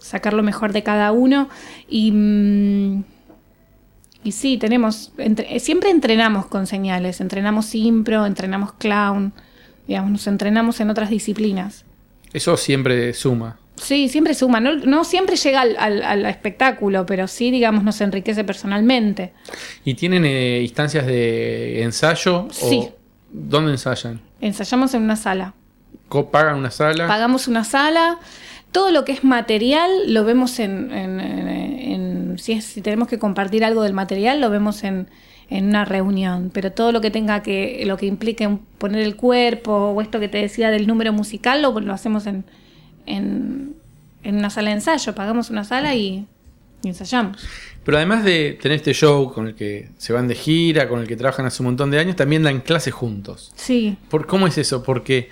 sacar 0.00 0.32
lo 0.32 0.42
mejor 0.42 0.72
de 0.72 0.82
cada 0.82 1.12
uno. 1.12 1.48
Y, 1.88 2.10
mm, 2.12 3.04
y 4.24 4.32
sí, 4.32 4.56
tenemos, 4.58 5.12
entre- 5.18 5.58
siempre 5.60 5.90
entrenamos 5.90 6.46
con 6.46 6.66
señales, 6.66 7.20
entrenamos 7.20 7.74
impro, 7.74 8.26
entrenamos 8.26 8.72
clown, 8.74 9.32
digamos, 9.86 10.10
nos 10.10 10.26
entrenamos 10.26 10.80
en 10.80 10.90
otras 10.90 11.10
disciplinas. 11.10 11.84
Eso 12.32 12.56
siempre 12.56 13.12
suma. 13.14 13.58
Sí, 13.76 14.08
siempre 14.08 14.32
suma, 14.34 14.58
no, 14.58 14.74
no 14.76 15.04
siempre 15.04 15.36
llega 15.36 15.60
al, 15.60 15.76
al- 15.78 16.02
al 16.02 16.24
espectáculo, 16.26 17.04
pero 17.06 17.28
sí, 17.28 17.50
digamos, 17.50 17.84
nos 17.84 18.00
enriquece 18.00 18.42
personalmente. 18.42 19.32
¿Y 19.84 19.94
tienen 19.94 20.24
eh, 20.24 20.60
instancias 20.62 21.06
de 21.06 21.82
ensayo? 21.82 22.48
Sí. 22.50 22.80
O, 22.88 22.94
¿Dónde 23.30 23.72
ensayan? 23.72 24.20
Ensayamos 24.40 24.94
en 24.94 25.02
una 25.02 25.16
sala. 25.16 25.54
¿Pagan 26.30 26.56
una 26.58 26.70
sala? 26.70 27.06
Pagamos 27.06 27.48
una 27.48 27.64
sala. 27.64 28.18
Todo 28.72 28.90
lo 28.90 29.04
que 29.04 29.12
es 29.12 29.24
material 29.24 29.90
lo 30.12 30.24
vemos 30.24 30.58
en. 30.58 30.92
en- 30.92 32.36
si, 32.38 32.52
es- 32.52 32.64
si 32.64 32.82
tenemos 32.82 33.08
que 33.08 33.18
compartir 33.18 33.64
algo 33.64 33.82
del 33.82 33.94
material, 33.94 34.40
lo 34.40 34.50
vemos 34.50 34.84
en, 34.84 35.08
en 35.48 35.66
una 35.68 35.84
reunión. 35.86 36.50
Pero 36.52 36.70
todo 36.72 36.92
lo 36.92 37.00
que 37.00 37.10
tenga 37.10 37.42
que. 37.42 37.82
lo 37.86 37.96
que 37.96 38.06
implique 38.06 38.58
poner 38.78 39.02
el 39.02 39.16
cuerpo, 39.16 39.72
o 39.72 40.00
esto 40.02 40.20
que 40.20 40.28
te 40.28 40.38
decía 40.38 40.70
del 40.70 40.86
número 40.86 41.12
musical, 41.14 41.62
lo, 41.62 41.78
lo 41.80 41.92
hacemos 41.94 42.26
en, 42.26 42.44
en, 43.06 43.74
en 44.22 44.36
una 44.36 44.50
sala 44.50 44.68
de 44.70 44.76
ensayo. 44.76 45.14
Pagamos 45.14 45.48
una 45.50 45.64
sala 45.64 45.94
y, 45.94 46.26
y 46.82 46.88
ensayamos. 46.88 47.48
Pero 47.86 47.98
además 47.98 48.24
de 48.24 48.58
tener 48.60 48.78
este 48.78 48.92
show 48.92 49.32
con 49.32 49.46
el 49.46 49.54
que 49.54 49.90
se 49.96 50.12
van 50.12 50.26
de 50.26 50.34
gira, 50.34 50.88
con 50.88 50.98
el 50.98 51.06
que 51.06 51.14
trabajan 51.14 51.46
hace 51.46 51.62
un 51.62 51.66
montón 51.66 51.88
de 51.92 52.00
años, 52.00 52.16
también 52.16 52.42
dan 52.42 52.60
clases 52.60 52.92
juntos. 52.92 53.52
Sí. 53.54 53.96
¿Por, 54.10 54.26
¿Cómo 54.26 54.48
es 54.48 54.58
eso? 54.58 54.82
Porque, 54.82 55.30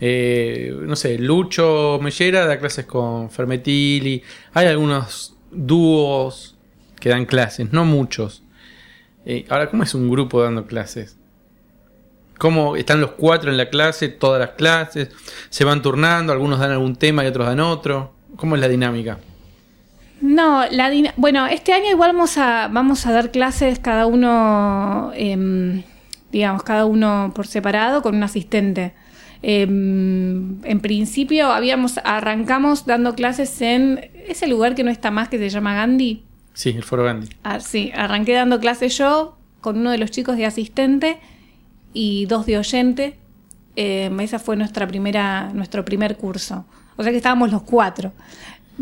eh, 0.00 0.72
no 0.82 0.94
sé, 0.94 1.18
Lucho 1.18 1.98
Mellera 2.00 2.46
da 2.46 2.60
clases 2.60 2.86
con 2.86 3.28
Fermetili, 3.28 4.22
hay 4.54 4.68
algunos 4.68 5.34
dúos 5.50 6.56
que 7.00 7.08
dan 7.08 7.26
clases, 7.26 7.72
no 7.72 7.84
muchos. 7.84 8.44
Eh, 9.26 9.44
ahora, 9.48 9.68
¿cómo 9.68 9.82
es 9.82 9.92
un 9.92 10.08
grupo 10.08 10.40
dando 10.40 10.66
clases? 10.68 11.16
¿Cómo 12.38 12.76
están 12.76 13.00
los 13.00 13.10
cuatro 13.10 13.50
en 13.50 13.56
la 13.56 13.68
clase, 13.68 14.10
todas 14.10 14.38
las 14.38 14.50
clases? 14.50 15.08
¿Se 15.48 15.64
van 15.64 15.82
turnando? 15.82 16.32
¿Algunos 16.32 16.60
dan 16.60 16.70
algún 16.70 16.94
tema 16.94 17.24
y 17.24 17.26
otros 17.26 17.48
dan 17.48 17.58
otro? 17.58 18.14
¿Cómo 18.36 18.54
es 18.54 18.60
la 18.60 18.68
dinámica? 18.68 19.18
No, 20.20 20.64
la 20.70 20.90
bueno, 21.16 21.46
este 21.46 21.72
año 21.72 21.90
igual 21.90 22.12
vamos 22.12 22.36
a, 22.36 22.68
vamos 22.68 23.06
a 23.06 23.12
dar 23.12 23.30
clases 23.30 23.78
cada 23.78 24.06
uno, 24.06 25.12
em, 25.14 25.82
digamos, 26.30 26.62
cada 26.62 26.84
uno 26.84 27.32
por 27.34 27.46
separado 27.46 28.02
con 28.02 28.14
un 28.14 28.22
asistente. 28.22 28.92
Em, 29.42 30.62
en 30.64 30.80
principio 30.80 31.50
habíamos, 31.50 31.98
arrancamos 32.04 32.84
dando 32.84 33.14
clases 33.14 33.60
en 33.62 34.10
ese 34.28 34.46
lugar 34.46 34.74
que 34.74 34.84
no 34.84 34.90
está 34.90 35.10
más, 35.10 35.28
que 35.28 35.38
se 35.38 35.48
llama 35.48 35.74
Gandhi. 35.74 36.24
Sí, 36.52 36.70
el 36.70 36.82
Foro 36.82 37.04
Gandhi. 37.04 37.28
Ah, 37.42 37.60
sí, 37.60 37.90
arranqué 37.94 38.34
dando 38.34 38.60
clases 38.60 38.98
yo 38.98 39.38
con 39.62 39.78
uno 39.78 39.90
de 39.90 39.98
los 39.98 40.10
chicos 40.10 40.36
de 40.36 40.44
asistente 40.44 41.18
y 41.94 42.26
dos 42.26 42.44
de 42.44 42.58
oyente. 42.58 43.16
Eh, 43.76 44.10
esa 44.20 44.38
fue 44.38 44.56
nuestra 44.56 44.86
primera, 44.86 45.50
nuestro 45.54 45.84
primer 45.84 46.18
curso. 46.18 46.66
O 46.96 47.02
sea 47.02 47.12
que 47.12 47.16
estábamos 47.16 47.50
los 47.50 47.62
cuatro. 47.62 48.12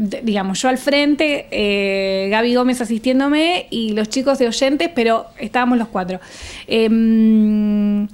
Digamos, 0.00 0.62
yo 0.62 0.68
al 0.68 0.78
frente, 0.78 1.48
eh, 1.50 2.28
Gaby 2.30 2.54
Gómez 2.54 2.80
asistiéndome 2.80 3.66
y 3.68 3.94
los 3.94 4.08
chicos 4.08 4.38
de 4.38 4.46
oyentes, 4.46 4.90
pero 4.94 5.26
estábamos 5.40 5.76
los 5.76 5.88
cuatro. 5.88 6.20
Em, 6.68 8.06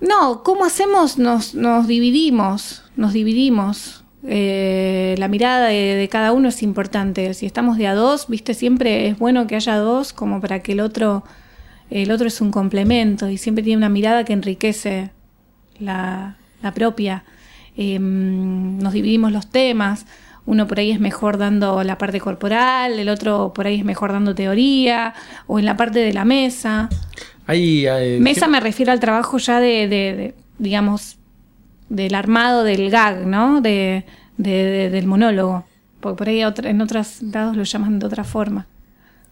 no, 0.00 0.42
¿cómo 0.42 0.64
hacemos? 0.64 1.18
Nos, 1.18 1.54
nos 1.54 1.86
dividimos, 1.86 2.82
nos 2.96 3.12
dividimos. 3.12 4.02
Eh, 4.26 5.14
la 5.18 5.28
mirada 5.28 5.68
de, 5.68 6.08
cada 6.10 6.32
uno 6.32 6.48
es 6.48 6.64
importante. 6.64 7.32
Si 7.34 7.46
estamos 7.46 7.78
de 7.78 7.86
a 7.86 7.94
dos, 7.94 8.26
viste, 8.26 8.52
siempre 8.52 9.06
es 9.06 9.16
bueno 9.16 9.46
que 9.46 9.54
haya 9.54 9.76
dos, 9.76 10.12
como 10.12 10.40
para 10.40 10.64
que 10.64 10.72
el 10.72 10.80
otro, 10.80 11.22
el 11.90 12.10
otro 12.10 12.26
es 12.26 12.40
un 12.40 12.50
complemento 12.50 13.28
y 13.28 13.38
siempre 13.38 13.62
tiene 13.62 13.76
una 13.76 13.88
mirada 13.88 14.24
que 14.24 14.32
enriquece 14.32 15.12
la, 15.78 16.38
propia. 16.74 17.22
Eh, 17.76 18.00
nos 18.00 18.92
dividimos 18.92 19.30
los 19.30 19.48
temas. 19.48 20.06
Uno 20.44 20.66
por 20.66 20.78
ahí 20.80 20.90
es 20.90 20.98
mejor 21.00 21.38
dando 21.38 21.84
la 21.84 21.98
parte 21.98 22.20
corporal, 22.20 22.98
el 22.98 23.08
otro 23.08 23.52
por 23.54 23.66
ahí 23.66 23.78
es 23.78 23.84
mejor 23.84 24.12
dando 24.12 24.34
teoría, 24.34 25.14
o 25.46 25.58
en 25.60 25.64
la 25.64 25.76
parte 25.76 26.00
de 26.00 26.12
la 26.12 26.24
mesa. 26.24 26.88
Eh, 27.48 28.18
Mesa 28.20 28.46
¿qué- 28.46 28.50
me 28.52 28.60
refiero 28.60 28.90
al 28.92 28.98
trabajo 29.00 29.38
ya 29.38 29.60
de, 29.60 29.86
de- 29.88 30.14
de, 30.16 30.34
digamos, 30.58 31.16
del 31.88 32.14
armado 32.14 32.64
del 32.64 32.90
gag, 32.90 33.26
¿no? 33.26 33.60
De, 33.60 34.04
de- 34.36 34.50
de- 34.64 34.90
del 34.90 35.06
monólogo. 35.06 35.64
Porque 36.00 36.18
por 36.18 36.28
ahí 36.28 36.42
otra- 36.44 36.70
en 36.70 36.80
otros 36.80 37.22
lados 37.22 37.56
lo 37.56 37.62
llaman 37.62 37.98
de 38.00 38.06
otra 38.06 38.24
forma. 38.24 38.66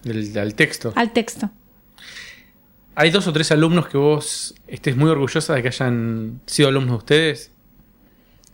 del, 0.04 0.32
del 0.32 0.54
texto. 0.54 0.92
Al 0.96 1.10
texto. 1.12 1.50
¿Hay 2.94 3.10
dos 3.10 3.26
o 3.26 3.32
tres 3.32 3.50
alumnos 3.52 3.88
que 3.88 3.96
vos 3.98 4.54
estés 4.66 4.96
muy 4.96 5.10
orgullosa 5.10 5.54
de 5.54 5.62
que 5.62 5.68
hayan 5.68 6.40
sido 6.46 6.68
alumnos 6.68 6.90
de 6.92 6.96
ustedes? 6.98 7.52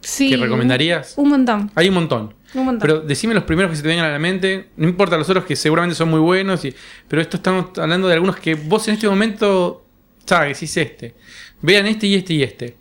Sí. 0.00 0.28
¿Qué 0.30 0.36
recomendarías? 0.36 1.14
Un 1.16 1.30
montón. 1.30 1.70
Hay 1.75 1.88
un 1.88 1.94
montón. 1.94 2.34
Un. 2.58 2.78
Pero 2.78 3.00
decime 3.00 3.34
los 3.34 3.44
primeros 3.44 3.70
que 3.70 3.76
se 3.76 3.82
te 3.82 3.88
vengan 3.88 4.06
a 4.06 4.10
la 4.12 4.18
mente. 4.18 4.70
No 4.76 4.88
importa 4.88 5.16
los 5.16 5.28
otros 5.28 5.44
que 5.44 5.56
seguramente 5.56 5.94
son 5.94 6.08
muy 6.10 6.20
buenos. 6.20 6.64
y- 6.64 6.75
pero 7.08 7.22
esto 7.22 7.36
estamos 7.36 7.76
hablando 7.78 8.08
de 8.08 8.14
algunos 8.14 8.36
que 8.36 8.54
vos 8.54 8.86
en 8.88 8.94
este 8.94 9.08
momento 9.08 9.84
sabes, 10.25 10.54
decís 10.58 10.76
este. 10.76 11.14
Vean 11.62 11.86
este 11.86 12.06
y 12.06 12.14
este 12.14 12.34
y 12.34 12.42
este. 12.42 12.76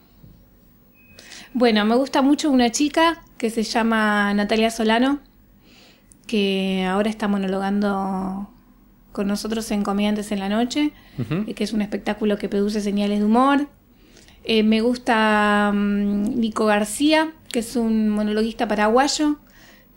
Bueno, 1.54 1.86
me 1.86 1.96
gusta 1.96 2.22
mucho 2.22 2.50
una 2.52 2.72
chica 2.72 3.22
que 3.38 3.50
se 3.50 3.64
llama 3.64 4.34
Natalia 4.34 4.70
Solano, 4.72 5.20
que 6.28 6.86
ahora 6.88 7.10
está 7.10 7.28
monologando 7.28 8.50
con 9.12 9.28
nosotros 9.28 9.70
en 9.72 9.84
Comediantes 9.84 10.32
en 10.32 10.40
la 10.40 10.50
Noche, 10.50 10.92
eh, 11.48 11.54
que 11.54 11.64
es 11.64 11.72
un 11.72 11.82
espectáculo 11.82 12.38
que 12.38 12.50
produce 12.50 12.82
señales 12.82 13.20
de 13.20 13.26
humor. 13.26 13.68
Eh, 14.44 14.64
me 14.64 14.82
gusta 14.82 15.72
mm, 15.74 16.40
Nico 16.40 16.66
García, 16.66 17.32
que 17.52 17.60
es 17.60 17.76
un 17.78 18.10
monologuista 18.10 18.68
paraguayo, 18.68 19.38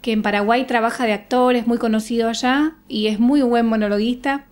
que 0.00 0.12
en 0.12 0.22
Paraguay 0.22 0.66
trabaja 0.66 1.06
de 1.06 1.12
actor, 1.12 1.56
es 1.56 1.66
muy 1.66 1.78
conocido 1.78 2.28
allá 2.28 2.74
y 2.86 3.08
es 3.08 3.18
muy 3.18 3.42
buen 3.42 3.66
monologuista. 3.66 4.46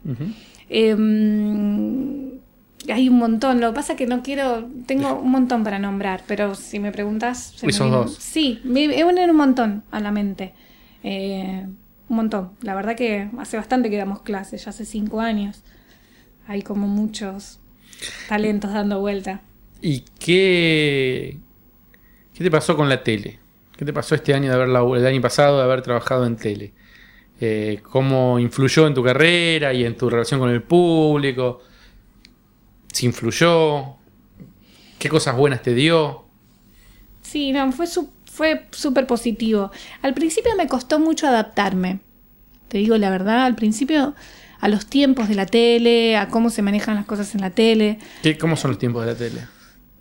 Eh, 0.69 0.95
mm, 0.97 2.93
hay 2.93 3.09
un 3.09 3.19
montón, 3.19 3.61
lo 3.61 3.71
que 3.71 3.75
pasa 3.75 3.93
es 3.93 3.99
que 3.99 4.07
no 4.07 4.23
quiero, 4.23 4.69
tengo 4.87 5.15
un 5.19 5.31
montón 5.31 5.65
para 5.65 5.79
nombrar, 5.79 6.23
pero 6.27 6.55
si 6.55 6.79
me 6.79 6.93
preguntas... 6.93 7.55
se 7.57 7.67
Esos 7.67 7.91
dos. 7.91 8.17
Sí, 8.19 8.61
me, 8.65 8.89
me 8.89 8.95
vienen 8.95 9.31
un 9.31 9.37
montón 9.37 9.83
a 9.91 10.01
la 10.01 10.13
mente. 10.13 10.55
Eh, 11.03 11.67
un 12.09 12.17
montón. 12.17 12.51
La 12.63 12.75
verdad 12.75 12.97
que 12.97 13.29
hace 13.39 13.57
bastante 13.57 13.91
que 13.91 13.97
damos 13.97 14.23
clases, 14.23 14.65
ya 14.65 14.71
hace 14.71 14.85
cinco 14.85 15.21
años. 15.21 15.63
Hay 16.47 16.63
como 16.63 16.87
muchos 16.87 17.61
talentos 18.29 18.73
dando 18.73 19.01
vuelta. 19.01 19.43
¿Y 19.83 20.05
qué, 20.19 21.39
qué 22.35 22.45
te 22.45 22.51
pasó 22.51 22.77
con 22.77 22.89
la 22.89 23.03
tele? 23.03 23.39
¿Qué 23.77 23.85
te 23.85 23.93
pasó 23.93 24.15
este 24.15 24.33
año 24.35 24.49
de 24.49 24.55
haber 24.55 24.69
el 24.69 25.07
año 25.07 25.21
pasado 25.21 25.59
de 25.59 25.65
haber 25.65 25.83
trabajado 25.83 26.27
en 26.27 26.37
tele? 26.37 26.73
Eh, 27.41 27.81
¿Cómo 27.91 28.39
influyó 28.39 28.87
en 28.87 28.95
tu 28.95 29.03
carrera 29.03 29.73
y 29.75 29.85
en 29.85 29.97
tu 29.97 30.09
relación 30.09 30.41
con 30.41 30.51
el 30.51 30.63
público? 30.63 31.61
¿Si 32.93 33.05
influyó? 33.07 33.97
¿Qué 34.99 35.09
cosas 35.11 35.37
buenas 35.37 35.61
te 35.63 35.75
dio? 35.75 36.25
Sí, 37.21 37.53
no, 37.53 37.71
fue 37.73 37.87
su- 37.87 38.11
fue 38.31 38.67
súper 38.71 39.07
positivo. 39.07 39.71
Al 40.03 40.15
principio 40.15 40.53
me 40.57 40.67
costó 40.67 40.99
mucho 40.99 41.27
adaptarme. 41.27 42.01
Te 42.69 42.79
digo 42.79 42.97
la 42.97 43.11
verdad, 43.11 43.45
al 43.45 43.55
principio 43.57 44.15
a 44.61 44.69
los 44.69 44.87
tiempos 44.87 45.29
de 45.29 45.35
la 45.35 45.45
tele, 45.47 46.17
a 46.17 46.29
cómo 46.29 46.49
se 46.49 46.63
manejan 46.63 46.95
las 46.97 47.05
cosas 47.05 47.35
en 47.35 47.43
la 47.43 47.51
tele. 47.51 47.99
¿Qué, 48.23 48.39
¿Cómo 48.39 48.57
son 48.57 48.71
los 48.71 48.79
tiempos 48.79 49.05
de 49.05 49.13
la 49.13 49.19
tele? 49.19 49.41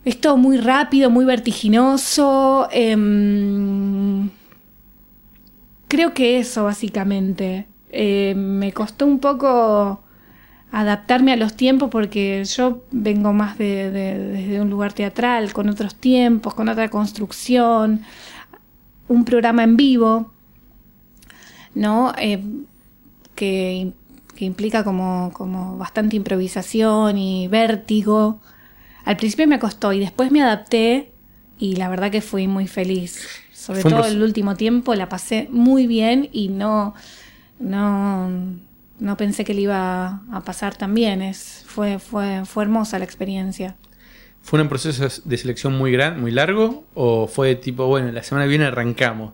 Es 0.05 0.21
todo 0.21 0.37
muy 0.37 0.57
rápido, 0.57 1.09
muy 1.09 1.25
vertiginoso. 1.25 2.67
em, 2.71 4.29
creo 5.87 6.13
que 6.13 6.39
eso, 6.39 6.63
básicamente. 6.65 7.67
Eh, 7.89 8.33
me 8.35 8.73
costó 8.73 9.05
un 9.05 9.19
poco 9.19 10.01
adaptarme 10.71 11.33
a 11.33 11.37
los 11.37 11.55
tiempos 11.55 11.89
porque 11.89 12.43
yo 12.45 12.83
vengo 12.91 13.33
más 13.33 13.57
de, 13.57 13.91
de- 13.91 14.19
desde 14.19 14.61
un 14.61 14.69
lugar 14.69 14.93
teatral, 14.93 15.53
con 15.53 15.69
otros 15.69 15.95
tiempos, 15.95 16.53
con 16.53 16.69
otra 16.69 16.89
construcción, 16.89 18.01
un 19.07 19.25
programa 19.25 19.63
en 19.63 19.77
vivo, 19.77 20.31
¿no? 21.73 22.13
Eh, 22.17 22.41
que, 23.35 23.93
que 24.35 24.45
implica 24.45 24.83
como, 24.83 25.31
como 25.33 25.77
bastante 25.77 26.15
improvisación 26.17 27.17
y 27.17 27.47
vértigo. 27.47 28.39
Al 29.05 29.17
principio 29.17 29.47
me 29.47 29.59
costó 29.59 29.93
y 29.93 29.99
después 29.99 30.31
me 30.31 30.41
adapté 30.41 31.11
y 31.59 31.75
la 31.75 31.89
verdad 31.89 32.11
que 32.11 32.21
fui 32.21 32.47
muy 32.47 32.67
feliz. 32.67 33.27
Sobre 33.53 33.83
todo 33.83 34.05
el 34.05 34.21
último 34.21 34.55
tiempo 34.55 34.93
la 34.95 35.09
pasé 35.09 35.47
muy 35.51 35.87
bien 35.87 36.29
y 36.31 36.49
no, 36.49 36.93
no, 37.59 38.29
no 38.99 39.17
pensé 39.17 39.45
que 39.45 39.53
le 39.53 39.61
iba 39.61 40.21
a 40.31 40.41
pasar 40.43 40.75
tan 40.75 40.93
bien. 40.93 41.21
Es, 41.21 41.63
fue, 41.67 41.99
fue, 41.99 42.43
fue 42.45 42.63
hermosa 42.63 42.99
la 42.99 43.05
experiencia. 43.05 43.75
¿Fue 44.41 44.61
un 44.61 44.69
proceso 44.69 45.07
de 45.23 45.37
selección 45.37 45.75
muy 45.77 45.91
gran, 45.91 46.19
muy 46.21 46.31
largo? 46.31 46.85
¿O 46.93 47.27
fue 47.27 47.55
tipo, 47.55 47.87
bueno, 47.87 48.11
la 48.11 48.21
semana 48.21 48.45
que 48.45 48.49
viene 48.49 48.65
arrancamos? 48.65 49.33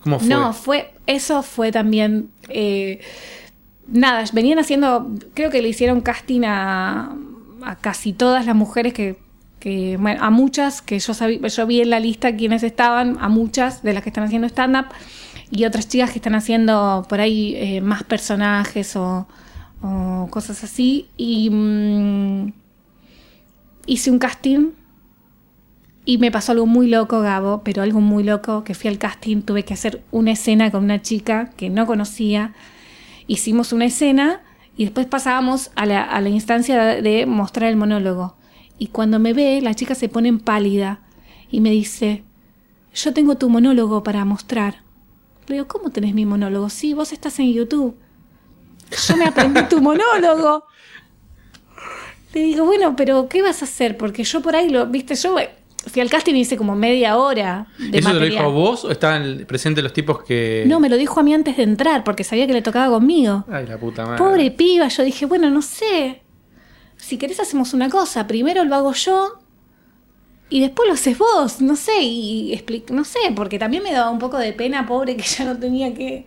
¿Cómo 0.00 0.18
fue? 0.18 0.28
No, 0.28 0.52
fue, 0.52 0.94
eso 1.06 1.42
fue 1.42 1.72
también. 1.72 2.30
eh, 2.48 3.00
nada, 3.86 4.24
venían 4.32 4.58
haciendo, 4.58 5.10
creo 5.34 5.50
que 5.50 5.60
le 5.60 5.68
hicieron 5.68 6.00
casting 6.00 6.42
a, 6.44 7.14
a 7.64 7.76
casi 7.76 8.12
todas 8.12 8.46
las 8.46 8.54
mujeres 8.54 8.92
que, 8.92 9.96
bueno, 9.98 10.22
a 10.22 10.30
muchas 10.30 10.82
que 10.82 10.98
yo 10.98 11.14
sabí, 11.14 11.40
yo 11.40 11.66
vi 11.66 11.80
en 11.80 11.90
la 11.90 12.00
lista 12.00 12.36
quienes 12.36 12.62
estaban, 12.62 13.18
a 13.20 13.28
muchas 13.28 13.82
de 13.82 13.92
las 13.92 14.02
que 14.02 14.10
están 14.10 14.24
haciendo 14.24 14.46
stand-up 14.48 14.86
y 15.50 15.64
otras 15.64 15.88
chicas 15.88 16.10
que 16.10 16.18
están 16.18 16.34
haciendo 16.34 17.04
por 17.08 17.20
ahí 17.20 17.54
eh, 17.56 17.80
más 17.80 18.04
personajes 18.04 18.96
o, 18.96 19.26
o 19.82 20.28
cosas 20.30 20.62
así. 20.64 21.08
Y 21.16 21.50
mm, 21.50 22.52
hice 23.86 24.10
un 24.10 24.18
casting 24.18 24.70
y 26.04 26.18
me 26.18 26.30
pasó 26.30 26.52
algo 26.52 26.66
muy 26.66 26.88
loco, 26.88 27.20
Gabo, 27.20 27.62
pero 27.62 27.82
algo 27.82 28.00
muy 28.00 28.24
loco, 28.24 28.64
que 28.64 28.74
fui 28.74 28.88
al 28.88 28.98
casting, 28.98 29.42
tuve 29.42 29.64
que 29.64 29.74
hacer 29.74 30.02
una 30.10 30.32
escena 30.32 30.70
con 30.70 30.84
una 30.84 31.02
chica 31.02 31.50
que 31.56 31.70
no 31.70 31.86
conocía. 31.86 32.54
Hicimos 33.26 33.72
una 33.72 33.84
escena 33.84 34.40
y 34.80 34.84
después 34.84 35.06
pasábamos 35.06 35.70
a 35.76 35.84
la, 35.84 36.02
a 36.02 36.22
la 36.22 36.30
instancia 36.30 36.82
de, 36.82 37.26
mostrar 37.26 37.68
el 37.68 37.76
monólogo. 37.76 38.36
Y 38.78 38.86
cuando 38.86 39.18
me 39.18 39.34
ve, 39.34 39.60
la 39.60 39.74
chica 39.74 39.94
se 39.94 40.08
pone 40.08 40.30
en 40.30 40.40
pálida 40.40 41.00
y 41.50 41.60
me 41.60 41.68
dice, 41.68 42.24
yo 42.94 43.12
tengo 43.12 43.36
tu 43.36 43.50
monólogo 43.50 44.02
para 44.02 44.24
mostrar. 44.24 44.76
Le 45.48 45.56
digo, 45.56 45.68
¿cómo 45.68 45.90
tenés 45.90 46.14
mi 46.14 46.24
monólogo? 46.24 46.70
Sí, 46.70 46.94
vos 46.94 47.12
estás 47.12 47.38
en 47.40 47.52
YouTube. 47.52 47.94
Yo 49.06 49.18
me 49.18 49.26
aprendí 49.26 49.62
tu 49.64 49.82
monólogo. 49.82 50.64
Le 52.32 52.40
digo, 52.40 52.64
bueno, 52.64 52.96
pero 52.96 53.28
¿qué 53.28 53.42
vas 53.42 53.60
a 53.60 53.66
hacer? 53.66 53.98
Porque 53.98 54.24
yo 54.24 54.40
por 54.40 54.56
ahí 54.56 54.70
lo, 54.70 54.86
viste, 54.86 55.14
yo 55.14 55.36
fui 55.86 56.02
al 56.02 56.10
casting 56.10 56.34
y 56.34 56.40
hice 56.40 56.56
como 56.56 56.74
media 56.74 57.16
hora 57.16 57.66
de 57.78 57.98
¿Eso 57.98 58.08
te 58.12 58.14
lo 58.14 58.24
dijo 58.24 58.42
a 58.42 58.48
vos 58.48 58.84
o 58.84 58.90
estaban 58.90 59.44
presentes 59.46 59.82
los 59.82 59.92
tipos 59.92 60.22
que.? 60.22 60.64
No, 60.66 60.80
me 60.80 60.88
lo 60.88 60.96
dijo 60.96 61.20
a 61.20 61.22
mí 61.22 61.32
antes 61.32 61.56
de 61.56 61.62
entrar, 61.62 62.04
porque 62.04 62.24
sabía 62.24 62.46
que 62.46 62.52
le 62.52 62.62
tocaba 62.62 62.88
conmigo. 62.88 63.44
Ay, 63.50 63.66
la 63.66 63.78
puta 63.78 64.04
madre. 64.04 64.18
Pobre 64.18 64.50
piba, 64.50 64.88
yo 64.88 65.02
dije, 65.02 65.26
bueno, 65.26 65.50
no 65.50 65.62
sé. 65.62 66.22
Si 66.96 67.16
querés 67.16 67.40
hacemos 67.40 67.72
una 67.72 67.88
cosa, 67.88 68.26
primero 68.26 68.64
lo 68.64 68.74
hago 68.74 68.92
yo 68.92 69.38
y 70.50 70.60
después 70.60 70.88
lo 70.88 70.94
haces 70.94 71.16
vos, 71.16 71.60
no 71.60 71.76
sé, 71.76 72.02
y 72.02 72.62
no 72.90 73.04
sé, 73.04 73.20
porque 73.34 73.58
también 73.58 73.84
me 73.84 73.92
daba 73.92 74.10
un 74.10 74.18
poco 74.18 74.36
de 74.36 74.52
pena, 74.52 74.84
pobre, 74.84 75.16
que 75.16 75.22
ya 75.22 75.44
no 75.44 75.56
tenía 75.56 75.94
que... 75.94 76.26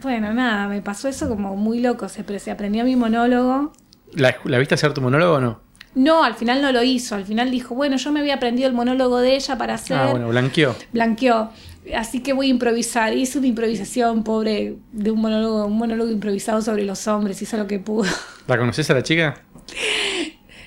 Bueno, 0.00 0.32
nada, 0.32 0.68
me 0.68 0.80
pasó 0.80 1.08
eso 1.08 1.28
como 1.28 1.56
muy 1.56 1.80
loco, 1.80 2.08
se, 2.08 2.38
se 2.38 2.50
aprendió 2.50 2.84
mi 2.84 2.94
monólogo. 2.94 3.72
¿La, 4.14 4.36
la 4.44 4.58
viste 4.58 4.76
hacer 4.76 4.94
tu 4.94 5.00
monólogo 5.00 5.34
o 5.34 5.40
no? 5.40 5.60
No, 5.94 6.24
al 6.24 6.34
final 6.34 6.62
no 6.62 6.72
lo 6.72 6.82
hizo, 6.82 7.14
al 7.14 7.24
final 7.26 7.50
dijo, 7.50 7.74
bueno, 7.74 7.96
yo 7.96 8.12
me 8.12 8.20
había 8.20 8.34
aprendido 8.34 8.66
el 8.68 8.74
monólogo 8.74 9.18
de 9.18 9.34
ella 9.36 9.58
para 9.58 9.74
hacer... 9.74 9.96
Ah, 9.98 10.10
bueno, 10.10 10.28
blanqueó. 10.28 10.74
blanqueó. 10.92 11.50
Así 11.96 12.20
que 12.20 12.32
voy 12.32 12.46
a 12.46 12.50
improvisar. 12.50 13.12
Hice 13.14 13.38
una 13.38 13.48
improvisación, 13.48 14.22
pobre, 14.24 14.76
de 14.92 15.10
un 15.10 15.20
monólogo, 15.20 15.66
un 15.66 15.76
monólogo 15.76 16.10
improvisado 16.10 16.62
sobre 16.62 16.84
los 16.84 17.06
hombres, 17.08 17.42
hizo 17.42 17.56
lo 17.56 17.66
que 17.66 17.78
pudo. 17.78 18.10
¿La 18.46 18.56
conoces 18.56 18.88
a 18.90 18.94
la 18.94 19.02
chica? 19.02 19.42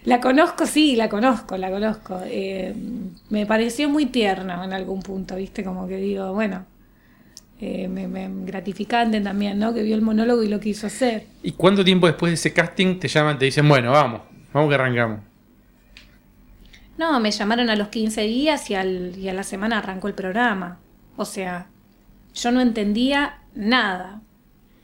La 0.04 0.22
conozco, 0.22 0.68
sí, 0.68 0.96
la 0.96 1.10
conozco, 1.10 1.58
la 1.58 1.72
conozco. 1.72 2.22
Eh, 2.26 2.76
me 3.30 3.46
pareció 3.48 3.90
muy 3.90 4.06
tierno 4.06 4.64
en 4.64 4.74
algún 4.74 5.02
punto, 5.02 5.36
¿viste? 5.36 5.64
Como 5.64 5.88
que 5.88 5.98
digo, 5.98 6.32
bueno, 6.34 6.66
eh, 7.60 7.88
me, 7.88 8.08
me- 8.08 8.30
gratificante 8.46 9.20
también, 9.22 9.58
¿no? 9.58 9.74
Que 9.74 9.82
vio 9.82 9.96
el 9.96 10.02
monólogo 10.04 10.44
y 10.44 10.50
lo 10.50 10.60
quiso 10.60 10.86
hacer. 10.86 11.26
¿Y 11.42 11.54
cuánto 11.54 11.84
tiempo 11.84 12.06
después 12.06 12.30
de 12.30 12.36
ese 12.36 12.54
casting 12.54 13.00
te 13.00 13.08
llaman, 13.08 13.40
te 13.40 13.46
dicen, 13.46 13.68
bueno, 13.68 13.92
vamos, 13.94 14.22
vamos 14.56 14.70
que 14.70 14.76
arrancamos? 14.76 15.20
No, 16.98 17.20
me 17.20 17.32
llamaron 17.32 17.70
a 17.70 17.76
los 17.76 17.90
15 17.90 18.22
días 18.22 18.70
y, 18.70 18.76
al, 18.76 19.18
y 19.18 19.28
a 19.28 19.34
la 19.34 19.44
semana 19.44 19.80
arrancó 19.80 20.08
el 20.08 20.14
programa. 20.14 20.80
O 21.18 21.26
sea, 21.26 21.68
yo 22.34 22.52
no 22.52 22.62
entendía 22.62 23.40
nada. 23.54 24.22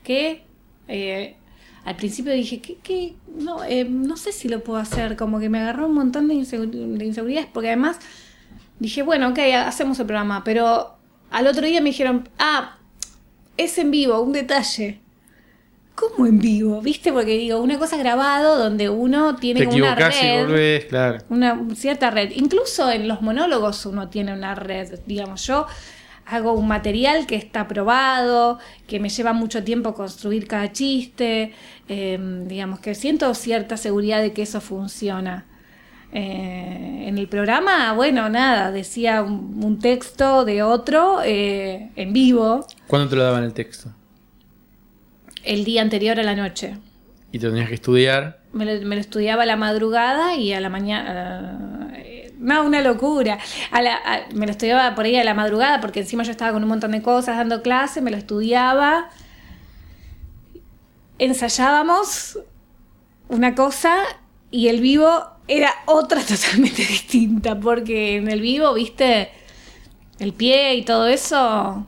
Que 0.04 0.44
eh, 0.88 1.36
al 1.84 1.96
principio 1.96 2.32
dije, 2.32 2.60
¿qué? 2.60 2.76
qué? 2.82 3.14
No, 3.34 3.64
eh, 3.64 3.84
no 3.84 4.18
sé 4.18 4.32
si 4.32 4.48
lo 4.48 4.62
puedo 4.62 4.78
hacer. 4.78 5.16
Como 5.16 5.40
que 5.40 5.48
me 5.48 5.60
agarró 5.60 5.86
un 5.86 5.94
montón 5.94 6.28
de, 6.28 6.34
de 6.34 7.04
inseguridades. 7.04 7.48
Porque 7.50 7.68
además 7.68 7.98
dije, 8.78 9.02
bueno, 9.02 9.30
ok, 9.30 9.38
hacemos 9.64 9.98
el 9.98 10.06
programa. 10.06 10.44
Pero 10.44 10.96
al 11.30 11.46
otro 11.46 11.66
día 11.66 11.80
me 11.80 11.90
dijeron, 11.90 12.28
ah, 12.38 12.76
es 13.56 13.78
en 13.78 13.90
vivo, 13.90 14.20
un 14.20 14.32
detalle. 14.32 15.00
¿Cómo 15.94 16.26
en 16.26 16.38
vivo? 16.38 16.80
¿Viste? 16.80 17.12
Porque 17.12 17.36
digo, 17.36 17.60
una 17.60 17.78
cosa 17.78 17.96
es 17.96 18.02
grabado 18.02 18.58
donde 18.58 18.88
uno 18.88 19.36
tiene 19.36 19.60
Te 19.60 19.66
una 19.66 19.76
equivocás 19.76 20.16
y 20.16 20.26
red 20.26 20.46
volvés, 20.46 20.84
claro. 20.86 21.18
una 21.28 21.66
cierta 21.74 22.10
red. 22.10 22.30
Incluso 22.34 22.90
en 22.90 23.08
los 23.08 23.20
monólogos 23.20 23.84
uno 23.86 24.08
tiene 24.08 24.32
una 24.32 24.54
red. 24.54 25.00
Digamos, 25.06 25.46
yo 25.46 25.66
hago 26.26 26.52
un 26.54 26.66
material 26.66 27.26
que 27.26 27.36
está 27.36 27.68
probado, 27.68 28.58
que 28.86 29.00
me 29.00 29.10
lleva 29.10 29.32
mucho 29.32 29.62
tiempo 29.64 29.94
construir 29.94 30.46
cada 30.46 30.72
chiste. 30.72 31.52
eh, 31.88 32.18
digamos 32.46 32.80
que 32.80 32.94
siento 32.94 33.32
cierta 33.34 33.76
seguridad 33.76 34.22
de 34.22 34.32
que 34.32 34.42
eso 34.42 34.60
funciona. 34.60 35.46
Eh, 36.14 37.04
en 37.06 37.16
el 37.16 37.26
programa, 37.26 37.94
bueno, 37.94 38.28
nada, 38.28 38.70
decía 38.70 39.22
un, 39.22 39.62
un 39.64 39.78
texto 39.78 40.44
de 40.44 40.62
otro 40.62 41.22
eh, 41.24 41.90
en 41.96 42.12
vivo 42.12 42.66
¿Cuándo 42.86 43.08
te 43.08 43.16
lo 43.16 43.22
daban 43.22 43.44
el 43.44 43.54
texto? 43.54 43.94
El 45.44 45.64
día 45.64 45.82
anterior 45.82 46.18
a 46.20 46.22
la 46.22 46.34
noche. 46.34 46.76
Y 47.32 47.38
te 47.38 47.48
tenías 47.48 47.68
que 47.68 47.74
estudiar. 47.74 48.40
Me 48.52 48.64
lo, 48.66 48.86
me 48.86 48.94
lo 48.96 49.00
estudiaba 49.00 49.44
a 49.44 49.46
la 49.46 49.56
madrugada 49.56 50.34
y 50.36 50.52
a 50.52 50.60
la 50.60 50.68
mañana. 50.68 51.90
eh, 51.96 52.34
No, 52.38 52.64
una 52.64 52.82
locura. 52.82 53.38
A 53.70 53.80
la- 53.82 53.96
a- 53.96 54.26
me 54.34 54.46
lo 54.46 54.52
estudiaba 54.52 54.94
por 54.94 55.04
ahí 55.06 55.16
a 55.16 55.24
la 55.24 55.32
madrugada 55.34 55.80
porque 55.80 56.00
encima 56.00 56.22
yo 56.24 56.30
estaba 56.32 56.52
con 56.52 56.62
un 56.62 56.68
montón 56.68 56.90
de 56.92 57.00
cosas 57.02 57.36
dando 57.36 57.62
clase, 57.62 58.00
me 58.02 58.10
lo 58.10 58.16
estudiaba. 58.16 59.08
Ensayábamos 61.18 62.38
una 63.28 63.54
cosa 63.54 63.96
y 64.50 64.68
el 64.68 64.80
vivo 64.80 65.24
era 65.48 65.70
otra 65.86 66.20
totalmente 66.26 66.82
distinta 66.84 67.58
porque 67.58 68.16
en 68.16 68.28
el 68.28 68.40
vivo, 68.40 68.74
viste, 68.74 69.30
el 70.18 70.32
pie 70.32 70.74
y 70.74 70.84
todo 70.84 71.06
eso 71.06 71.86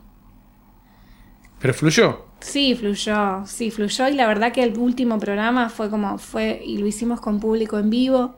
Pero 1.60 1.74
fluyó. 1.74 2.23
Sí, 2.44 2.74
fluyó, 2.76 3.44
sí, 3.46 3.70
fluyó 3.70 4.08
y 4.08 4.12
la 4.14 4.26
verdad 4.28 4.52
que 4.52 4.62
el 4.62 4.78
último 4.78 5.18
programa 5.18 5.68
fue 5.70 5.88
como 5.90 6.18
fue 6.18 6.60
y 6.64 6.76
lo 6.78 6.86
hicimos 6.86 7.20
con 7.20 7.40
público 7.40 7.78
en 7.78 7.90
vivo 7.90 8.36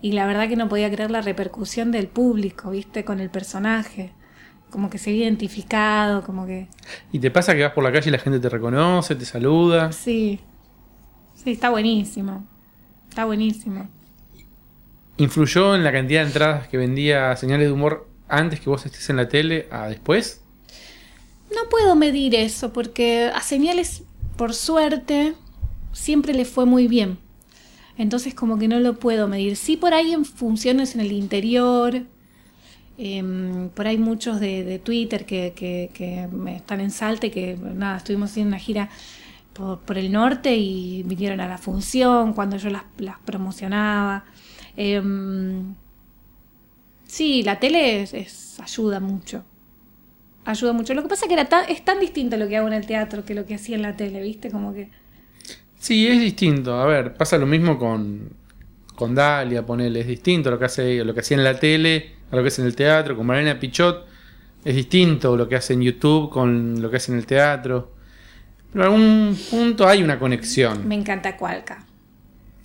y 0.00 0.12
la 0.12 0.26
verdad 0.26 0.48
que 0.48 0.56
no 0.56 0.68
podía 0.68 0.90
creer 0.90 1.10
la 1.10 1.20
repercusión 1.20 1.90
del 1.90 2.08
público, 2.08 2.70
viste, 2.70 3.04
con 3.04 3.20
el 3.20 3.30
personaje, 3.30 4.12
como 4.70 4.90
que 4.90 4.98
se 4.98 5.10
había 5.10 5.24
identificado, 5.24 6.22
como 6.22 6.46
que 6.46 6.68
¿Y 7.12 7.18
te 7.20 7.30
pasa 7.30 7.54
que 7.54 7.62
vas 7.62 7.72
por 7.72 7.84
la 7.84 7.92
calle 7.92 8.08
y 8.08 8.12
la 8.12 8.18
gente 8.18 8.40
te 8.40 8.48
reconoce, 8.48 9.14
te 9.14 9.24
saluda? 9.24 9.98
sí, 9.98 10.40
sí, 11.34 11.52
está 11.52 11.70
buenísimo, 11.70 12.46
está 13.08 13.24
buenísimo. 13.26 13.88
¿Influyó 15.18 15.74
en 15.74 15.84
la 15.84 15.92
cantidad 15.92 16.20
de 16.22 16.28
entradas 16.28 16.68
que 16.68 16.78
vendía 16.78 17.36
señales 17.36 17.66
de 17.68 17.72
humor 17.72 18.08
antes 18.28 18.60
que 18.60 18.70
vos 18.70 18.86
estés 18.86 19.10
en 19.10 19.16
la 19.16 19.28
tele 19.28 19.68
a 19.70 19.86
después? 19.88 20.47
No 21.62 21.68
puedo 21.70 21.94
medir 21.96 22.34
eso 22.34 22.72
porque 22.72 23.30
a 23.34 23.40
señales, 23.42 24.02
por 24.36 24.54
suerte, 24.54 25.34
siempre 25.92 26.32
le 26.34 26.44
fue 26.44 26.66
muy 26.66 26.86
bien. 26.88 27.18
Entonces 27.96 28.34
como 28.34 28.58
que 28.58 28.68
no 28.68 28.78
lo 28.80 28.94
puedo 28.98 29.26
medir. 29.28 29.56
Sí 29.56 29.76
por 29.76 29.92
ahí 29.94 30.12
en 30.12 30.24
funciones 30.24 30.94
en 30.94 31.00
el 31.00 31.10
interior, 31.12 32.02
em, 32.96 33.68
por 33.70 33.86
ahí 33.86 33.98
muchos 33.98 34.40
de, 34.40 34.64
de 34.64 34.78
Twitter 34.78 35.24
que, 35.26 35.52
que- 35.56 36.28
están 36.56 36.80
en 36.80 36.90
Salta 36.90 37.26
y 37.26 37.30
que 37.30 37.56
nada, 37.56 37.98
estuvimos 37.98 38.30
haciendo 38.30 38.48
una 38.50 38.58
gira 38.58 38.88
por, 39.52 39.80
por 39.80 39.98
el 39.98 40.12
norte 40.12 40.56
y 40.56 41.02
vinieron 41.04 41.40
a 41.40 41.48
la 41.48 41.58
función 41.58 42.32
cuando 42.34 42.56
yo 42.56 42.70
las, 42.70 42.84
promocionaba. 43.24 44.24
Em, 44.76 45.74
sí, 47.06 47.42
la 47.42 47.58
tele 47.58 48.02
es- 48.02 48.60
ayuda 48.60 49.00
mucho 49.00 49.44
ayuda 50.48 50.72
mucho. 50.72 50.94
Lo 50.94 51.02
que 51.02 51.08
pasa 51.08 51.26
es 51.26 51.28
que 51.28 51.34
era 51.34 51.44
tan, 51.44 51.68
es 51.68 51.84
tan 51.84 52.00
distinto 52.00 52.36
lo 52.36 52.48
que 52.48 52.56
hago 52.56 52.66
en 52.68 52.72
el 52.72 52.86
teatro 52.86 53.24
que 53.24 53.34
lo 53.34 53.44
que 53.44 53.54
hacía 53.54 53.76
en 53.76 53.82
la 53.82 53.96
tele, 53.96 54.22
¿viste? 54.22 54.50
Como 54.50 54.72
que... 54.72 54.88
Sí, 55.78 56.08
es 56.08 56.18
distinto. 56.18 56.80
A 56.80 56.86
ver, 56.86 57.14
pasa 57.14 57.36
lo 57.38 57.46
mismo 57.46 57.78
con, 57.78 58.30
con 58.94 59.14
Dalia, 59.14 59.64
ponele. 59.64 60.00
Es 60.00 60.06
distinto 60.06 60.50
lo 60.50 60.58
que 60.58 60.64
hace 60.64 61.04
lo 61.04 61.14
que 61.14 61.20
hacía 61.20 61.36
en 61.36 61.44
la 61.44 61.58
tele 61.58 62.12
a 62.30 62.36
lo 62.36 62.42
que 62.42 62.48
hace 62.48 62.62
en 62.62 62.66
el 62.66 62.74
teatro. 62.74 63.16
Con 63.16 63.26
Marina 63.26 63.60
Pichot 63.60 64.06
es 64.64 64.74
distinto 64.74 65.36
lo 65.36 65.48
que 65.48 65.56
hace 65.56 65.74
en 65.74 65.82
YouTube 65.82 66.30
con 66.30 66.80
lo 66.80 66.90
que 66.90 66.96
hace 66.96 67.12
en 67.12 67.18
el 67.18 67.26
teatro. 67.26 67.92
Pero 68.72 68.84
en 68.84 68.90
algún 68.90 69.38
punto 69.50 69.86
hay 69.86 70.02
una 70.02 70.18
conexión. 70.18 70.88
Me 70.88 70.94
encanta 70.94 71.36
Cualca. 71.36 71.84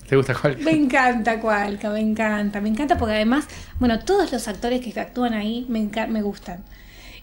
¿Te 0.08 0.16
gusta 0.16 0.34
cuál? 0.34 0.58
Me 0.60 0.72
encanta 0.72 1.40
Cualca, 1.40 1.90
me 1.90 2.00
encanta. 2.00 2.62
Me 2.62 2.70
encanta 2.70 2.98
porque 2.98 3.16
además, 3.16 3.48
bueno, 3.80 4.00
todos 4.00 4.32
los 4.32 4.48
actores 4.48 4.82
que 4.82 4.98
actúan 5.00 5.34
ahí 5.34 5.66
me, 5.70 5.90
me 6.08 6.22
gustan. 6.22 6.64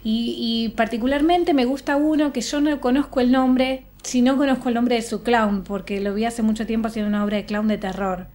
Y, 0.02 0.34
y 0.38 0.68
particularmente 0.70 1.52
me 1.54 1.64
gusta 1.66 1.96
uno 1.96 2.32
que 2.32 2.40
yo 2.40 2.60
no 2.60 2.80
conozco 2.80 3.20
el 3.20 3.30
nombre, 3.30 3.84
si 4.02 4.22
no 4.22 4.36
conozco 4.38 4.68
el 4.68 4.74
nombre 4.74 4.94
de 4.96 5.02
su 5.02 5.22
clown, 5.22 5.62
porque 5.62 6.00
lo 6.00 6.14
vi 6.14 6.24
hace 6.24 6.42
mucho 6.42 6.66
tiempo 6.66 6.88
haciendo 6.88 7.08
una 7.08 7.22
obra 7.24 7.36
de 7.36 7.44
clown 7.44 7.68
de 7.68 7.78
terror. 7.78 8.26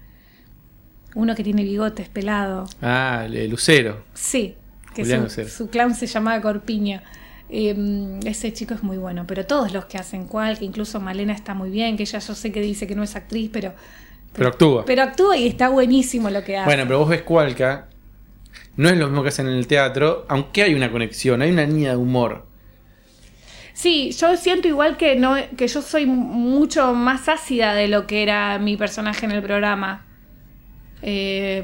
Uno 1.16 1.34
que 1.34 1.44
tiene 1.44 1.64
bigotes 1.64 2.10
pelado. 2.10 2.66
Ah, 2.82 3.24
el 3.26 3.50
Lucero. 3.50 4.04
Sí, 4.14 4.56
que 4.94 5.02
Julián 5.04 5.22
su, 5.22 5.24
Lucero. 5.26 5.50
su 5.50 5.70
clown 5.70 5.96
se 5.96 6.08
llamaba 6.08 6.42
Corpiño. 6.42 7.02
Eh, 7.50 8.20
ese 8.26 8.52
chico 8.54 8.74
es 8.74 8.84
muy 8.84 8.98
bueno, 8.98 9.26
pero 9.28 9.46
todos 9.46 9.72
los 9.72 9.86
que 9.86 9.98
hacen 9.98 10.26
cual, 10.28 10.58
que 10.60 10.66
incluso 10.66 11.00
Malena 11.00 11.34
está 11.34 11.54
muy 11.54 11.70
bien, 11.70 11.96
que 11.96 12.04
ella 12.04 12.20
yo 12.20 12.36
sé 12.36 12.52
que 12.52 12.60
dice 12.62 12.86
que 12.86 12.96
no 12.96 13.04
es 13.04 13.16
actriz, 13.16 13.50
pero, 13.54 13.74
Pero 14.34 14.50
actúa. 14.50 14.84
pero 14.86 15.04
actúa 15.04 15.38
y 15.38 15.48
está 15.48 15.70
buenísimo 15.70 16.30
lo 16.30 16.44
que 16.44 16.58
hace. 16.58 16.66
Bueno, 16.66 16.84
pero 16.86 17.00
vos 17.00 17.10
ves 17.10 17.22
Cualca. 17.22 17.88
No 18.78 18.90
es 18.90 18.98
lo 18.98 19.08
mismo 19.08 19.24
que 19.24 19.30
hacen 19.30 19.48
en 19.48 19.54
el 19.54 19.68
teatro, 19.68 20.26
aunque 20.28 20.64
hay 20.64 20.74
una 20.74 20.92
conexión, 20.92 21.42
hay 21.42 21.52
una 21.52 21.66
línea 21.66 21.92
de 21.92 21.98
humor. 21.98 22.46
Sí, 23.74 24.12
yo 24.12 24.38
siento 24.38 24.68
igual 24.68 24.96
que 24.98 25.16
no 25.16 25.36
que 25.58 25.68
yo 25.68 25.82
soy 25.82 26.06
mucho 26.06 26.94
más 26.94 27.28
ácida 27.28 27.74
de 27.74 27.90
lo 27.90 28.08
que 28.08 28.24
era 28.24 28.58
mi 28.58 28.78
personaje 28.78 29.26
en 29.26 29.32
el 29.34 29.42
programa. 29.42 30.06
Eh, 31.02 31.64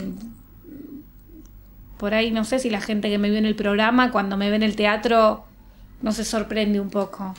por 1.97 2.13
ahí 2.13 2.32
no 2.32 2.43
sé 2.43 2.60
si 2.60 2.69
la 2.69 2.82
gente 2.82 3.10
que 3.10 3.17
me 3.17 3.30
vio 3.30 3.39
en 3.39 3.45
el 3.45 3.56
programa, 3.56 4.12
cuando 4.12 4.36
me 4.36 4.50
ve 4.50 4.56
en 4.56 4.63
el 4.63 4.76
teatro, 4.76 5.45
no 6.02 6.12
se 6.12 6.26
sorprende 6.26 6.80
un 6.80 6.89
poco. 6.89 7.34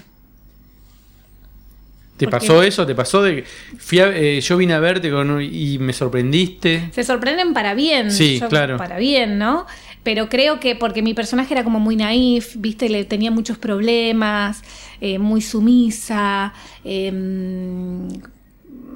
¿Te 2.27 2.31
pasó 2.31 2.63
eso? 2.63 2.87
¿Te 2.87 2.95
pasó 2.95 3.23
de 3.23 3.37
que 3.37 3.45
fui 3.79 3.99
a- 4.01 4.17
eh, 4.17 4.41
yo 4.41 4.57
vine 4.57 4.75
a 4.75 4.81
verte 4.81 5.11
con 5.11 5.41
y 5.43 5.79
me 5.79 5.93
sorprendiste? 5.93 6.91
Se 6.93 7.05
sorprenden 7.05 7.53
para 7.53 7.75
bien. 7.75 8.11
Sí, 8.11 8.41
claro. 8.49 8.77
Para 8.77 8.99
bien, 8.99 9.39
¿no? 9.39 9.67
Pero 10.03 10.29
creo 10.29 10.59
que 10.59 10.75
porque 10.75 11.01
mi 11.03 11.15
personaje 11.15 11.55
era 11.55 11.63
como 11.65 11.79
muy 11.79 11.95
naif, 11.97 12.57
viste, 12.57 12.89
le 12.89 13.05
tenía 13.05 13.31
muchos 13.31 13.57
problemas, 13.59 14.63
eh, 15.01 15.19
muy 15.19 15.41
sumisa, 15.41 16.53
eh, 16.85 17.11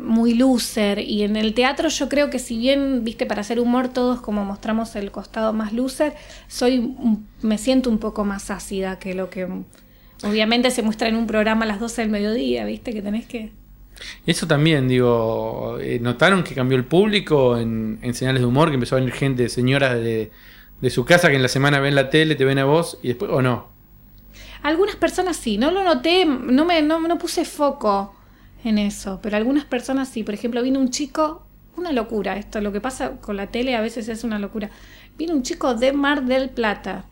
muy 0.03 0.35
loser. 0.35 0.99
Y 1.01 1.23
en 1.23 1.37
el 1.37 1.55
teatro 1.55 1.89
yo 1.89 2.09
creo 2.09 2.31
que 2.31 2.39
si 2.39 2.59
bien, 2.59 3.05
viste, 3.05 3.27
para 3.27 3.41
hacer 3.41 3.61
humor 3.61 3.89
todos 3.89 4.21
como 4.21 4.45
mostramos 4.45 4.95
el 4.97 5.11
costado 5.11 5.53
más 5.53 5.73
loser, 5.73 6.15
soy 6.49 6.95
me 7.43 7.59
siento 7.59 7.91
un 7.91 7.99
poco 7.99 8.25
más 8.25 8.51
ácida 8.51 8.99
que 8.99 9.15
lo 9.15 9.31
que 9.31 9.47
obviamente 10.23 10.71
se 10.71 10.83
muestra 10.83 11.09
en 11.09 11.17
un 11.17 11.27
programa 11.27 11.65
a 11.65 11.69
las 11.69 11.81
12 11.81 12.03
del 12.03 12.11
mediodía, 12.11 12.65
viste, 12.65 12.93
que 12.93 13.03
tenés 13.03 13.27
que... 13.27 13.53
Eso 14.27 14.47
también, 14.47 14.89
digo, 14.89 15.79
eh, 15.81 15.99
¿notaron 16.01 16.45
que 16.45 16.55
cambió 16.55 16.77
el 16.77 16.85
público 16.85 17.57
en, 17.57 17.99
en 18.03 18.15
señales 18.15 18.43
de 18.43 18.47
humor? 18.47 18.69
Que 18.69 18.75
empezó 18.75 18.97
a 18.97 18.99
venir 18.99 19.15
gente, 19.15 19.49
señoras 19.49 19.95
de, 19.95 20.31
de 20.81 20.91
su 20.91 21.05
casa 21.05 21.29
que 21.29 21.37
en 21.37 21.43
la 21.43 21.49
semana 21.49 21.81
ven 21.81 21.95
la 21.95 22.11
tele, 22.11 22.35
te 22.35 22.45
ven 22.45 22.59
a 22.59 22.65
vos 22.65 22.99
y 23.03 23.09
después, 23.09 23.31
o 23.31 23.43
no. 23.43 23.69
Algunas 24.63 24.97
personas 24.97 25.37
sí, 25.37 25.59
no 25.59 25.71
lo 25.71 25.83
noté, 25.83 26.25
no 26.27 26.65
me 26.65 26.83
no, 26.83 27.01
no 27.01 27.19
puse 27.19 27.45
foco 27.45 28.15
en 28.65 28.79
eso, 28.79 29.21
pero 29.23 29.37
algunas 29.37 29.65
personas 29.65 30.09
sí. 30.09 30.25
Por 30.25 30.35
ejemplo, 30.35 30.63
vino 30.63 30.81
un 30.81 30.91
chico, 30.91 31.47
una 31.77 31.93
locura 31.93 32.37
esto, 32.37 32.61
lo 32.61 32.73
que 32.73 32.81
pasa 32.81 33.13
con 33.21 33.37
la 33.37 33.47
tele 33.47 33.77
a 33.77 33.81
veces 33.81 34.09
es 34.09 34.25
una 34.25 34.39
locura. 34.39 34.71
Vino 35.17 35.35
un 35.35 35.43
chico 35.43 35.75
de 35.75 35.93
Mar 35.93 36.25
del 36.25 36.51
Plata, 36.51 37.07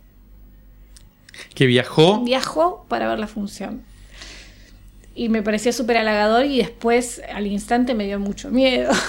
Que 1.55 1.67
viajó. 1.67 2.23
viajó 2.25 2.85
para 2.89 3.09
ver 3.09 3.19
la 3.19 3.27
función. 3.27 3.83
Y 5.15 5.29
me 5.29 5.43
pareció 5.43 5.73
súper 5.73 5.99
halagador 5.99 6.45
y 6.47 6.59
después 6.59 7.23
al 7.33 7.47
instante 7.47 7.95
me 7.95 8.07
dio 8.07 8.19
mucho 8.19 8.51
miedo. 8.51 8.93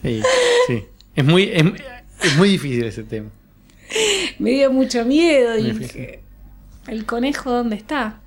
Sí, 0.00 0.22
sí. 0.68 0.84
Es 1.16 1.24
muy, 1.24 1.50
es, 1.52 1.64
es 2.22 2.36
muy 2.36 2.50
difícil 2.50 2.84
ese 2.84 3.02
tema. 3.02 3.30
me 4.38 4.50
dio 4.50 4.70
mucho 4.70 5.04
miedo 5.04 5.58
y 5.58 5.72
dije, 5.72 6.22
¿el 6.86 7.04
conejo 7.04 7.50
dónde 7.50 7.74
está? 7.74 8.20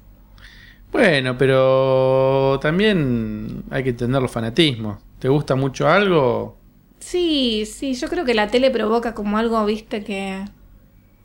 Bueno, 0.91 1.37
pero 1.37 2.59
también 2.61 3.63
hay 3.69 3.83
que 3.83 3.91
entender 3.91 4.21
los 4.21 4.31
fanatismos. 4.31 4.97
¿Te 5.19 5.29
gusta 5.29 5.55
mucho 5.55 5.87
algo? 5.87 6.57
Sí, 6.99 7.65
sí, 7.65 7.93
yo 7.93 8.09
creo 8.09 8.25
que 8.25 8.33
la 8.33 8.49
tele 8.49 8.69
provoca 8.69 9.13
como 9.13 9.37
algo, 9.37 9.63
viste, 9.65 10.03
que, 10.03 10.43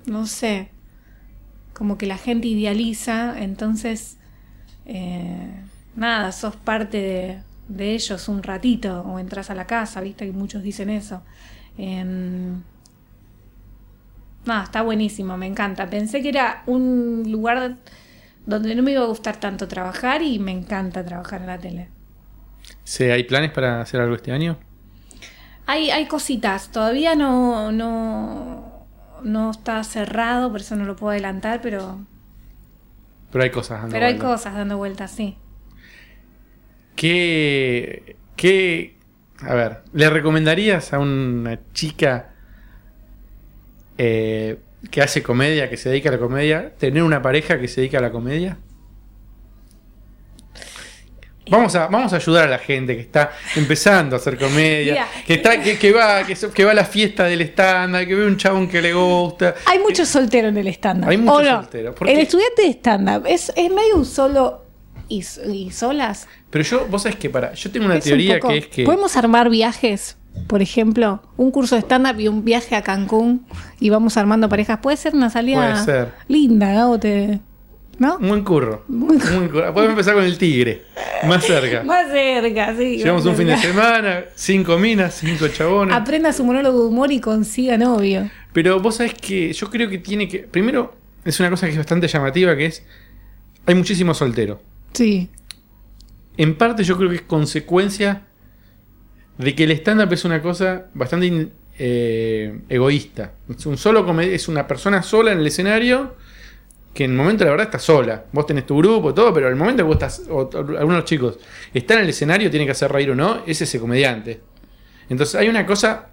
no 0.07 0.27
sé, 0.27 0.69
como 1.77 1.99
que 1.99 2.07
la 2.07 2.17
gente 2.17 2.49
idealiza, 2.49 3.39
entonces, 3.39 4.17
eh, 4.87 5.51
nada, 5.95 6.33
sos 6.33 6.57
parte 6.57 6.97
de, 6.97 7.39
de 7.69 7.95
ellos 7.95 8.29
un 8.29 8.43
ratito, 8.43 9.03
o 9.03 9.19
entras 9.19 9.51
a 9.51 9.55
la 9.55 9.67
casa, 9.67 10.01
viste, 10.01 10.25
que 10.25 10.33
muchos 10.33 10.63
dicen 10.63 10.89
eso. 10.89 11.23
Em, 11.77 12.63
nada, 14.47 14.65
está 14.65 14.81
buenísimo, 14.81 15.37
me 15.37 15.47
encanta. 15.47 15.89
Pensé 15.91 16.23
que 16.23 16.31
era 16.31 16.63
un 16.67 17.25
lugar 17.31 17.77
donde 18.47 18.75
no 18.75 18.83
me 18.83 18.93
iba 18.93 19.03
a 19.03 19.07
gustar 19.07 19.39
tanto 19.39 19.69
trabajar 19.69 20.23
y 20.23 20.39
me 20.39 20.53
encanta 20.53 21.05
trabajar 21.05 21.43
en 21.43 21.47
la 21.47 21.59
tele. 21.59 21.89
Sí, 22.85 23.05
¿Hay 23.05 23.25
planes 23.25 23.51
para 23.51 23.83
hacer 23.83 24.01
algo 24.01 24.15
este 24.15 24.33
año? 24.33 24.57
Hay, 25.67 25.91
hay 25.91 26.07
cositas, 26.07 26.71
todavía 26.71 27.17
no, 27.17 27.71
no, 27.73 28.76
no 29.23 29.51
está 29.51 29.83
cerrado, 29.85 30.51
por 30.51 30.61
eso 30.61 30.77
no 30.77 30.85
lo 30.85 30.97
puedo 30.97 31.11
adelantar, 31.13 31.61
pero, 31.63 31.99
Pero 33.31 33.45
hay 33.45 33.51
cosas. 33.51 33.81
dando 33.83 33.93
pero 33.93 34.07
hay 34.07 34.19
cosas 34.19 34.55
dando 34.55 34.77
vueltas, 34.77 35.11
sí. 35.13 35.37
¿Qué, 36.95 38.17
qué, 38.37 38.97
a 39.41 39.55
ver, 39.55 39.83
le 39.93 40.09
recomendarías 40.11 40.93
a 40.95 40.99
una 40.99 41.59
chica 41.75 42.31
eh, 43.99 44.59
que 44.91 45.03
hace 45.03 45.23
comedia, 45.23 45.69
que 45.69 45.77
se 45.77 45.91
dedica 45.91 46.09
a 46.09 46.13
la 46.13 46.19
comedia, 46.19 46.75
tener 46.79 47.03
una 47.03 47.23
pareja 47.23 47.59
que 47.61 47.69
se 47.69 47.83
dedica 47.83 47.99
a 47.99 48.03
la 48.03 48.13
comedia? 48.13 48.57
Vamos 51.49 51.75
a, 51.77 51.87
vamos 51.87 52.13
a 52.13 52.17
ayudar 52.17 52.45
a 52.45 52.51
la 52.51 52.59
gente 52.59 52.95
que 52.97 53.03
está 53.03 53.31
empezando 53.55 54.17
a 54.17 54.19
hacer 54.19 54.37
comedia, 54.37 55.07
que 55.27 55.35
está, 55.35 55.61
que, 55.63 55.79
que 55.79 55.93
va, 55.93 56.25
que, 56.25 56.35
que 56.35 56.65
va 56.65 56.73
a 56.73 56.75
la 56.75 56.85
fiesta 56.85 57.25
del 57.25 57.41
stand 57.43 57.97
que 58.07 58.15
ve 58.15 58.27
un 58.27 58.37
chabón 58.37 58.69
que 58.69 58.83
le 58.83 58.93
gusta. 58.93 59.55
Hay 59.67 59.79
muchos 59.79 60.09
solteros 60.09 60.49
en 60.51 60.59
el 60.59 60.67
stand-up. 60.69 61.09
Hay 61.09 61.17
muchos 61.19 61.47
solteros, 61.47 61.95
¿por 61.95 62.09
El 62.09 62.19
estudiante 62.19 62.63
de 62.63 62.69
stand-up 62.71 63.27
es, 63.27 63.53
es 63.55 63.71
medio 63.71 63.97
un 63.97 64.05
solo 64.05 64.65
y, 65.09 65.23
solas. 65.71 66.27
Pero 66.51 66.65
yo, 66.65 66.87
vos 66.91 67.03
sabés 67.03 67.17
que 67.17 67.31
para, 67.31 67.53
yo 67.55 67.71
tengo 67.71 67.87
una 67.87 67.97
Es 67.97 68.05
un 68.07 68.11
teoría 68.11 68.39
poco- 68.41 68.49
que 68.49 68.59
es 68.59 68.67
que 68.67 68.85
¿Podemos 68.85 69.17
armar 69.17 69.49
viajes? 69.49 70.17
Por 70.49 70.61
ejemplo, 70.63 71.23
un 71.37 71.51
curso 71.51 71.77
de 71.77 71.83
stand-up 71.83 72.21
y 72.21 72.29
un 72.29 72.45
viaje 72.45 72.75
a 72.77 72.83
Cancún 72.83 73.47
y 73.81 73.89
vamos 73.91 74.17
armando 74.17 74.49
parejas. 74.49 74.81
Puede 74.83 74.97
ser 74.97 75.15
una 75.15 75.31
salida 75.31 75.59
Puede 75.73 75.85
ser. 75.85 76.13
linda, 76.29 76.73
Gabo, 76.73 76.99
te- 76.99 77.39
¿no? 77.99 78.19
buen 78.19 78.43
curro. 78.45 78.85
Muy 78.89 79.19
curro. 79.19 79.73
Podemos 79.73 79.91
empezar 79.91 80.15
con 80.15 80.25
el 80.25 80.37
tigre, 80.39 80.83
más 81.27 81.45
cerca. 81.45 81.83
Más 81.85 82.09
cerca, 82.11 82.75
sí. 82.77 82.99
Llevamos 82.99 83.25
un 83.27 83.35
fin 83.37 83.47
de 83.47 83.57
semana, 83.57 84.25
cinco 84.35 84.79
minas, 84.79 85.15
cinco 85.15 85.49
chabones. 85.49 85.95
Aprenda 85.95 86.33
su 86.33 86.45
monólogo 86.45 86.83
de 86.83 86.89
humor 86.89 87.13
y 87.13 87.21
consiga 87.21 87.77
novio. 87.79 88.31
Pero 88.53 88.81
vos 88.81 88.97
sabés 88.97 89.15
que 89.15 89.53
yo 89.53 89.71
creo 89.71 89.89
que 89.89 89.99
tiene 89.99 90.29
que. 90.29 90.41
Primero, 90.41 90.95
es 91.25 91.39
una 91.41 91.51
cosa 91.51 91.67
que 91.67 91.73
es 91.73 91.79
bastante 91.79 92.09
llamativa, 92.09 92.57
que 92.57 92.67
es. 92.67 92.85
Hay 93.67 93.75
muchísimos 93.75 94.19
solteros. 94.19 94.59
Sí. 94.93 95.29
En 96.37 96.57
parte 96.57 96.85
yo 96.85 96.97
creo 96.97 97.09
que 97.11 97.17
es 97.17 97.23
consecuencia 97.23 98.23
de 99.39 99.55
que 99.55 99.65
el 99.65 99.71
stand-up 99.73 100.13
es 100.13 100.25
una 100.25 100.41
cosa 100.41 100.87
bastante 100.95 101.27
in- 101.27 101.53
eh, 101.79 102.61
egoísta. 102.69 103.33
Es, 103.55 103.67
un 103.67 103.77
solo 103.77 104.21
es 104.21 104.49
una 104.49 104.67
persona 104.67 105.03
sola 105.03 105.33
en 105.33 105.39
el 105.41 105.47
escenario 105.47 106.15
que 106.97 107.05
en 107.05 107.13
el 107.13 107.17
momento 107.17 107.45
la 107.45 107.51
verdad 107.51 107.67
está 107.67 107.79
sola. 107.79 108.25
Vos 108.33 108.47
tenés 108.47 108.67
tu 108.67 108.79
grupo, 108.79 109.13
todo, 109.15 109.33
pero 109.33 109.49
el 109.49 109.55
momento 109.55 109.83
que 109.83 109.87
vos 109.87 109.95
estás, 109.95 110.23
o, 110.29 110.49
o 110.53 110.79
algunos 110.79 111.05
chicos, 111.05 111.39
están 111.73 111.99
en 111.99 112.05
el 112.05 112.11
escenario, 112.11 112.51
tiene 112.51 112.65
que 112.65 112.73
hacer 112.73 112.91
reír 112.91 113.11
o 113.11 113.15
no, 113.15 113.43
es 113.47 113.61
ese 113.61 113.79
comediante. 113.79 114.41
Entonces 115.09 115.35
hay 115.37 115.49
una 115.49 115.67
cosa 115.67 116.09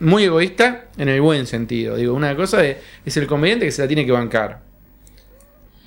muy 0.00 0.24
egoísta 0.24 0.88
en 0.98 1.08
el 1.08 1.20
buen 1.20 1.46
sentido. 1.46 1.96
Digo, 1.96 2.14
una 2.14 2.36
cosa 2.36 2.58
de, 2.58 2.78
es 3.04 3.16
el 3.16 3.26
comediante 3.26 3.64
que 3.64 3.72
se 3.72 3.82
la 3.82 3.88
tiene 3.88 4.04
que 4.04 4.12
bancar. 4.12 4.62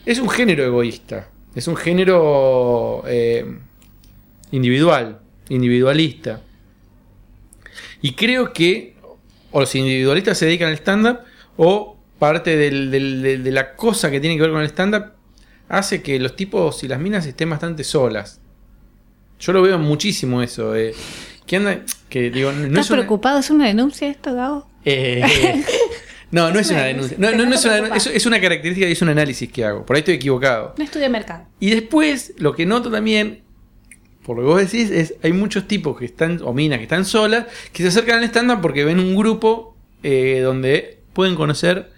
Es 0.06 0.20
un 0.20 0.30
género 0.30 0.64
egoísta. 0.64 1.30
Es 1.54 1.68
un 1.68 1.76
género 1.76 3.04
eh, 3.08 3.46
individual, 4.52 5.20
individualista. 5.50 6.42
Y 8.02 8.14
creo 8.14 8.52
que 8.52 8.96
o 9.52 9.62
los 9.62 9.74
individualistas 9.76 10.38
se 10.38 10.48
dedican 10.48 10.70
al 10.70 10.76
stand-up 10.76 11.20
o 11.56 11.95
parte 12.20 12.56
del- 12.56 12.92
de 13.44 13.52
la 13.52 13.76
cosa 13.76 14.10
que 14.12 14.20
tiene 14.20 14.36
que 14.36 14.42
ver 14.44 14.52
con 14.52 14.62
el 14.62 14.68
stand-up 14.70 15.14
hace 15.68 16.02
que 16.02 16.20
los 16.20 16.36
tipos 16.36 16.84
y 16.84 16.88
las 16.88 17.00
minas 17.00 17.26
estén 17.26 17.50
bastante 17.50 17.84
solas. 17.84 18.40
Yo 19.40 19.52
lo 19.54 19.62
veo 19.62 19.78
muchísimo 19.78 20.42
eso. 20.42 20.76
eh, 20.76 20.94
que 21.46 21.58
anda, 21.58 21.82
que 22.10 22.30
digo, 22.32 22.52
no 22.52 22.66
¿Estás 22.68 22.86
es 22.86 22.92
una- 22.92 23.00
preocupado? 23.02 23.40
¿Es 23.40 23.50
una 23.50 23.68
denuncia 23.68 24.08
esto, 24.08 24.34
Gabo? 24.34 24.68
eh, 24.86 25.22
no, 26.32 26.50
no 26.52 26.60
es 26.60 26.70
una 26.72 26.84
denuncia. 26.86 27.18
No, 27.20 27.32
no, 27.32 27.46
no 27.46 27.54
es 27.56 27.66
una 27.66 27.76
denuncia. 27.76 27.98
Es, 27.98 28.08
es 28.18 28.26
una 28.26 28.40
característica 28.42 28.88
y 28.88 28.92
es 28.94 29.02
un 29.02 29.10
análisis 29.10 29.52
que 29.52 29.64
hago. 29.66 29.86
Por 29.86 29.96
ahí 29.96 30.00
estoy 30.00 30.16
equivocado. 30.16 30.74
No 30.78 30.84
estudia 30.84 31.10
mercado. 31.10 31.46
Y 31.60 31.70
después, 31.72 32.34
lo 32.38 32.56
que 32.56 32.66
noto 32.66 32.90
también, 32.90 33.44
por 34.26 34.38
lo 34.38 34.44
que 34.44 34.48
vos 34.48 34.60
decís, 34.72 34.90
es 34.90 35.16
hay 35.22 35.34
muchos 35.34 35.68
tipos 35.68 35.98
que 36.00 36.06
están, 36.06 36.40
o 36.44 36.54
minas 36.54 36.78
que 36.80 36.84
están 36.84 37.06
solas, 37.06 37.46
que 37.74 37.84
se 37.84 37.90
acercan 37.90 38.20
al 38.20 38.24
stand-up 38.26 38.62
porque 38.62 38.84
ven 38.86 39.00
un 39.00 39.16
grupo 39.16 39.76
eh, 40.04 40.40
donde 40.44 41.02
pueden 41.14 41.36
conocer 41.36 41.92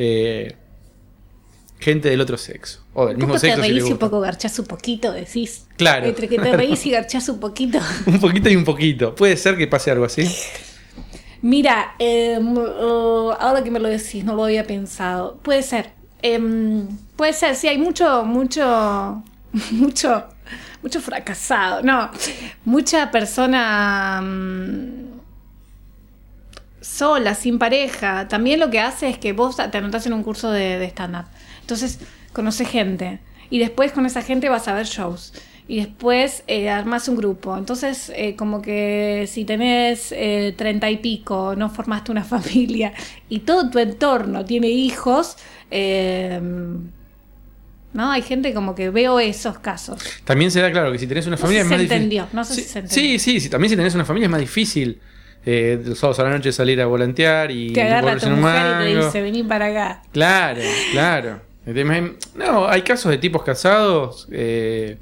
eh, 0.00 0.54
gente 1.80 2.08
del 2.08 2.20
otro 2.20 2.38
sexo. 2.38 2.84
O 2.94 3.06
del 3.06 3.16
mismo 3.16 3.34
te 3.34 3.40
sexo. 3.40 3.56
si 3.56 3.62
les 3.62 3.70
reís 3.70 3.88
y 3.88 3.92
un 3.92 3.98
poco 3.98 4.20
garchás 4.20 4.56
un 4.60 4.66
poquito, 4.66 5.12
decís. 5.12 5.66
Claro. 5.76 6.06
Entre 6.06 6.28
que 6.28 6.38
te 6.38 6.56
reís 6.56 6.86
y 6.86 6.90
garchás 6.92 7.28
un 7.28 7.40
poquito. 7.40 7.80
Un 8.06 8.20
poquito 8.20 8.48
y 8.48 8.54
un 8.54 8.64
poquito. 8.64 9.14
Puede 9.16 9.36
ser 9.36 9.56
que 9.56 9.66
pase 9.66 9.90
algo 9.90 10.04
así. 10.04 10.28
Mira, 11.42 11.94
em, 11.98 12.56
uh, 12.56 13.32
ahora 13.40 13.64
que 13.64 13.72
me 13.72 13.80
lo 13.80 13.88
decís, 13.88 14.24
no 14.24 14.36
lo 14.36 14.44
había 14.44 14.64
pensado. 14.64 15.38
Puede 15.42 15.62
ser. 15.62 15.90
Em, 16.22 16.86
puede 17.16 17.32
ser, 17.32 17.56
sí, 17.56 17.66
hay 17.66 17.78
mucho, 17.78 18.24
mucho, 18.24 19.22
mucho, 19.72 20.24
mucho 20.80 21.00
fracasado. 21.00 21.82
No, 21.82 22.10
mucha 22.64 23.10
persona 23.10 24.20
mm, 24.22 25.17
sola, 26.98 27.34
sin 27.34 27.58
pareja. 27.58 28.28
También 28.28 28.60
lo 28.60 28.70
que 28.70 28.80
hace 28.80 29.08
es 29.08 29.18
que 29.18 29.32
vos 29.32 29.56
te 29.56 29.78
anotás 29.78 30.06
en 30.06 30.12
un 30.14 30.22
curso 30.22 30.50
de, 30.50 30.78
de 30.78 30.86
stand-up. 30.86 31.26
Entonces, 31.60 32.00
conoces 32.32 32.68
gente. 32.68 33.20
Y 33.50 33.58
después 33.58 33.92
con 33.92 34.06
esa 34.06 34.22
gente 34.22 34.48
vas 34.48 34.68
a 34.68 34.74
ver 34.74 34.86
shows. 34.86 35.32
Y 35.66 35.76
después 35.80 36.44
eh, 36.46 36.70
armás 36.70 37.08
un 37.08 37.16
grupo. 37.16 37.56
Entonces, 37.56 38.10
eh, 38.14 38.36
como 38.36 38.62
que 38.62 39.26
si 39.30 39.44
tenés 39.44 40.12
eh, 40.12 40.54
treinta 40.56 40.90
y 40.90 40.96
pico, 40.98 41.54
no 41.56 41.70
formaste 41.70 42.10
una 42.12 42.24
familia 42.24 42.92
y 43.28 43.40
todo 43.40 43.70
tu 43.70 43.78
entorno 43.78 44.44
tiene 44.44 44.68
hijos, 44.68 45.36
eh, 45.70 46.40
¿no? 47.92 48.10
Hay 48.12 48.22
gente 48.22 48.54
como 48.54 48.74
que 48.74 48.90
veo 48.90 49.20
esos 49.20 49.58
casos. 49.58 50.22
También 50.24 50.50
se 50.50 50.60
da 50.60 50.70
claro 50.70 50.92
que 50.92 50.98
si 50.98 51.06
tenés 51.06 51.26
una 51.26 51.36
No 51.40 51.46
familia 51.46 51.60
sé 51.60 51.62
es 51.62 51.66
si 51.66 51.68
más 51.68 51.78
se 51.78 51.82
difícil. 51.82 51.86
entendió, 51.86 52.28
no 52.32 52.44
sé 52.44 52.54
sí, 52.54 52.62
si 52.62 52.68
se 52.68 52.78
entendió. 52.80 53.12
sí, 53.12 53.18
sí, 53.18 53.40
sí, 53.40 53.48
también 53.50 53.70
si 53.70 53.76
tenés 53.76 53.94
una 53.94 54.04
familia 54.04 54.26
es 54.26 54.30
más 54.30 54.40
difícil 54.40 55.00
eh, 55.50 55.80
los 55.82 55.98
sábados 55.98 56.18
a 56.18 56.24
la 56.24 56.30
noche 56.30 56.52
salir 56.52 56.78
a 56.82 56.84
volantear 56.84 57.50
y 57.50 57.72
Te 57.72 57.80
agarra 57.82 58.18
tu 58.18 58.28
mujer 58.28 58.82
y 58.82 58.92
te 58.92 58.96
dice, 58.98 59.22
vení 59.22 59.42
para 59.44 59.66
acá. 59.68 60.02
Claro, 60.12 60.60
claro. 60.92 61.40
No, 62.34 62.68
hay 62.68 62.82
casos 62.82 63.10
de 63.10 63.16
tipos 63.16 63.42
casados 63.42 64.28
eh, 64.30 64.98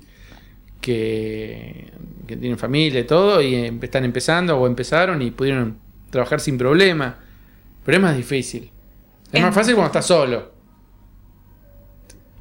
que, 0.81 1.93
que 2.29 2.37
tienen 2.37 2.59
familia 2.59 3.01
y 3.01 3.05
todo 3.05 3.43
y 3.43 3.57
em- 3.57 3.81
están 3.83 4.05
empezando 4.05 4.57
o 4.57 4.69
empezaron 4.69 5.21
y 5.21 5.33
pudieron 5.33 5.79
trabajar 6.11 6.39
sin 6.39 6.57
problema. 6.57 7.19
Pero 7.85 7.97
es 7.99 8.03
más 8.03 8.17
difícil. 8.17 8.71
Es 9.33 9.35
Es 9.35 9.43
más 9.43 9.53
fácil 9.53 9.75
cuando 9.75 9.89
estás 9.89 10.07
solo. 10.07 10.53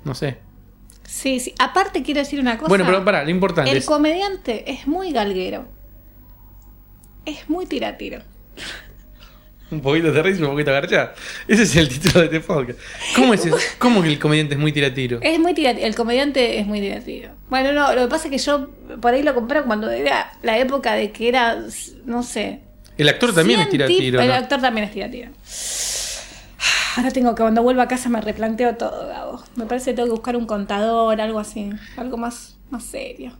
No 0.03 0.13
sé. 0.13 0.37
Sí, 1.07 1.39
sí. 1.39 1.55
Aparte 1.57 2.03
quiero 2.03 2.19
decir 2.19 2.39
una 2.39 2.57
cosa. 2.59 2.69
Bueno, 2.69 2.85
pero 2.85 3.03
pará, 3.03 3.23
lo 3.23 3.31
importante 3.31 3.71
El 3.71 3.77
es... 3.77 3.85
comediante 3.87 4.71
es 4.71 4.85
muy 4.85 5.11
galguero. 5.11 5.73
Es 7.25 7.49
muy 7.49 7.65
tiratiro. 7.65 8.21
Un 9.71 9.81
poquito 9.81 10.11
de 10.11 10.21
risa 10.21 10.39
y 10.41 10.43
un 10.43 10.51
poquito 10.51 10.69
de 10.71 10.75
garcha. 10.79 11.13
Ese 11.47 11.63
es 11.63 11.75
el 11.75 11.89
título 11.89 12.19
de 12.19 12.25
este 12.25 12.39
podcast. 12.39 12.79
¿Cómo, 13.15 13.33
es 13.33 13.45
eso? 13.45 13.57
¿Cómo 13.79 14.01
que 14.03 14.09
el 14.09 14.19
comediante 14.19 14.53
es 14.53 14.59
muy 14.59 14.71
tiratiro? 14.71 15.19
Es 15.21 15.39
muy 15.39 15.53
tiratiro. 15.55 15.88
El 15.88 15.95
comediante 15.95 16.59
es 16.59 16.67
muy 16.67 16.79
tiratiro. 16.79 17.31
Bueno, 17.49 17.71
no, 17.73 17.93
lo 17.95 18.03
que 18.03 18.07
pasa 18.07 18.25
es 18.25 18.31
que 18.31 18.38
yo 18.38 18.69
por 19.01 19.13
ahí 19.13 19.23
lo 19.23 19.33
compré 19.33 19.63
cuando 19.63 19.89
era 19.89 20.31
la 20.43 20.59
época 20.59 20.93
de 20.93 21.11
que 21.11 21.27
era, 21.27 21.57
no 22.05 22.21
sé. 22.21 22.59
El 22.97 23.09
actor 23.09 23.33
también 23.33 23.59
es 23.59 23.69
100 23.69 23.81
tip- 23.81 23.88
tiratiro. 23.88 24.21
El 24.21 24.27
¿no? 24.27 24.33
actor 24.35 24.61
también 24.61 24.85
es 24.88 24.93
tiratiro. 24.93 25.31
Ahora 26.97 27.11
tengo 27.11 27.33
que, 27.35 27.41
cuando 27.41 27.61
vuelva 27.63 27.83
a 27.83 27.88
casa 27.88 28.07
me 28.07 28.21
replanteo 28.21 28.75
todo, 28.75 29.07
Gabo. 29.07 29.43
Me 29.55 29.65
parece 29.65 29.91
que 29.91 29.95
tengo 29.95 30.07
que 30.07 30.11
buscar 30.13 30.38
un 30.38 30.45
contador, 30.45 31.19
algo 31.19 31.39
así. 31.39 31.71
Algo 31.97 32.17
más, 32.17 32.55
más 32.69 32.83
serio. 32.83 33.33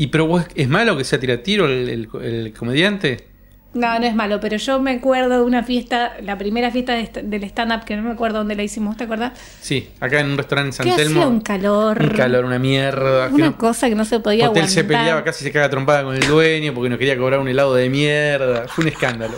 ¿Y 0.00 0.06
pero 0.08 0.26
vos, 0.26 0.44
es 0.54 0.68
malo 0.68 0.96
que 0.96 1.02
sea 1.02 1.18
tiratiro 1.18 1.66
el, 1.66 1.88
el- 1.88 2.08
el 2.22 2.52
comediante? 2.52 3.26
No, 3.74 3.98
no 3.98 4.06
es 4.06 4.14
malo, 4.14 4.38
pero 4.40 4.56
yo 4.56 4.80
me 4.80 4.92
acuerdo 4.92 5.38
de 5.40 5.42
una 5.42 5.62
fiesta, 5.64 6.12
la 6.22 6.38
primera 6.38 6.70
fiesta 6.70 6.94
de 6.94 7.00
esta- 7.00 7.20
del 7.20 7.42
stand-up, 7.44 7.84
que 7.84 7.96
no 7.96 8.02
me 8.04 8.12
acuerdo 8.12 8.38
dónde 8.38 8.54
la 8.54 8.62
hicimos, 8.62 8.96
¿te 8.96 9.04
acuerdas? 9.04 9.32
Sí, 9.60 9.88
acá 9.98 10.20
en 10.20 10.30
un 10.30 10.38
restaurante 10.38 10.68
en 10.68 10.72
San 10.72 10.86
Que 10.86 10.92
Telmo. 11.02 11.20
hacía 11.20 11.28
un 11.28 11.40
calor. 11.40 12.00
Un 12.00 12.08
calor, 12.10 12.44
una 12.44 12.60
mierda. 12.60 13.28
Una 13.28 13.46
no- 13.46 13.58
cosa 13.58 13.88
que 13.88 13.96
no 13.96 14.04
se 14.04 14.20
podía 14.20 14.44
Hotel 14.48 14.62
aguantar. 14.62 14.68
se 14.70 14.84
peleaba, 14.84 15.24
casi 15.24 15.42
se 15.44 15.50
caga 15.50 15.68
trompada 15.68 16.04
con 16.04 16.14
el 16.14 16.26
dueño 16.28 16.72
porque 16.74 16.88
nos 16.90 16.98
quería 16.98 17.18
cobrar 17.18 17.40
un 17.40 17.48
helado 17.48 17.74
de 17.74 17.90
mierda. 17.90 18.68
Fue 18.68 18.84
un 18.84 18.88
escándalo. 18.88 19.34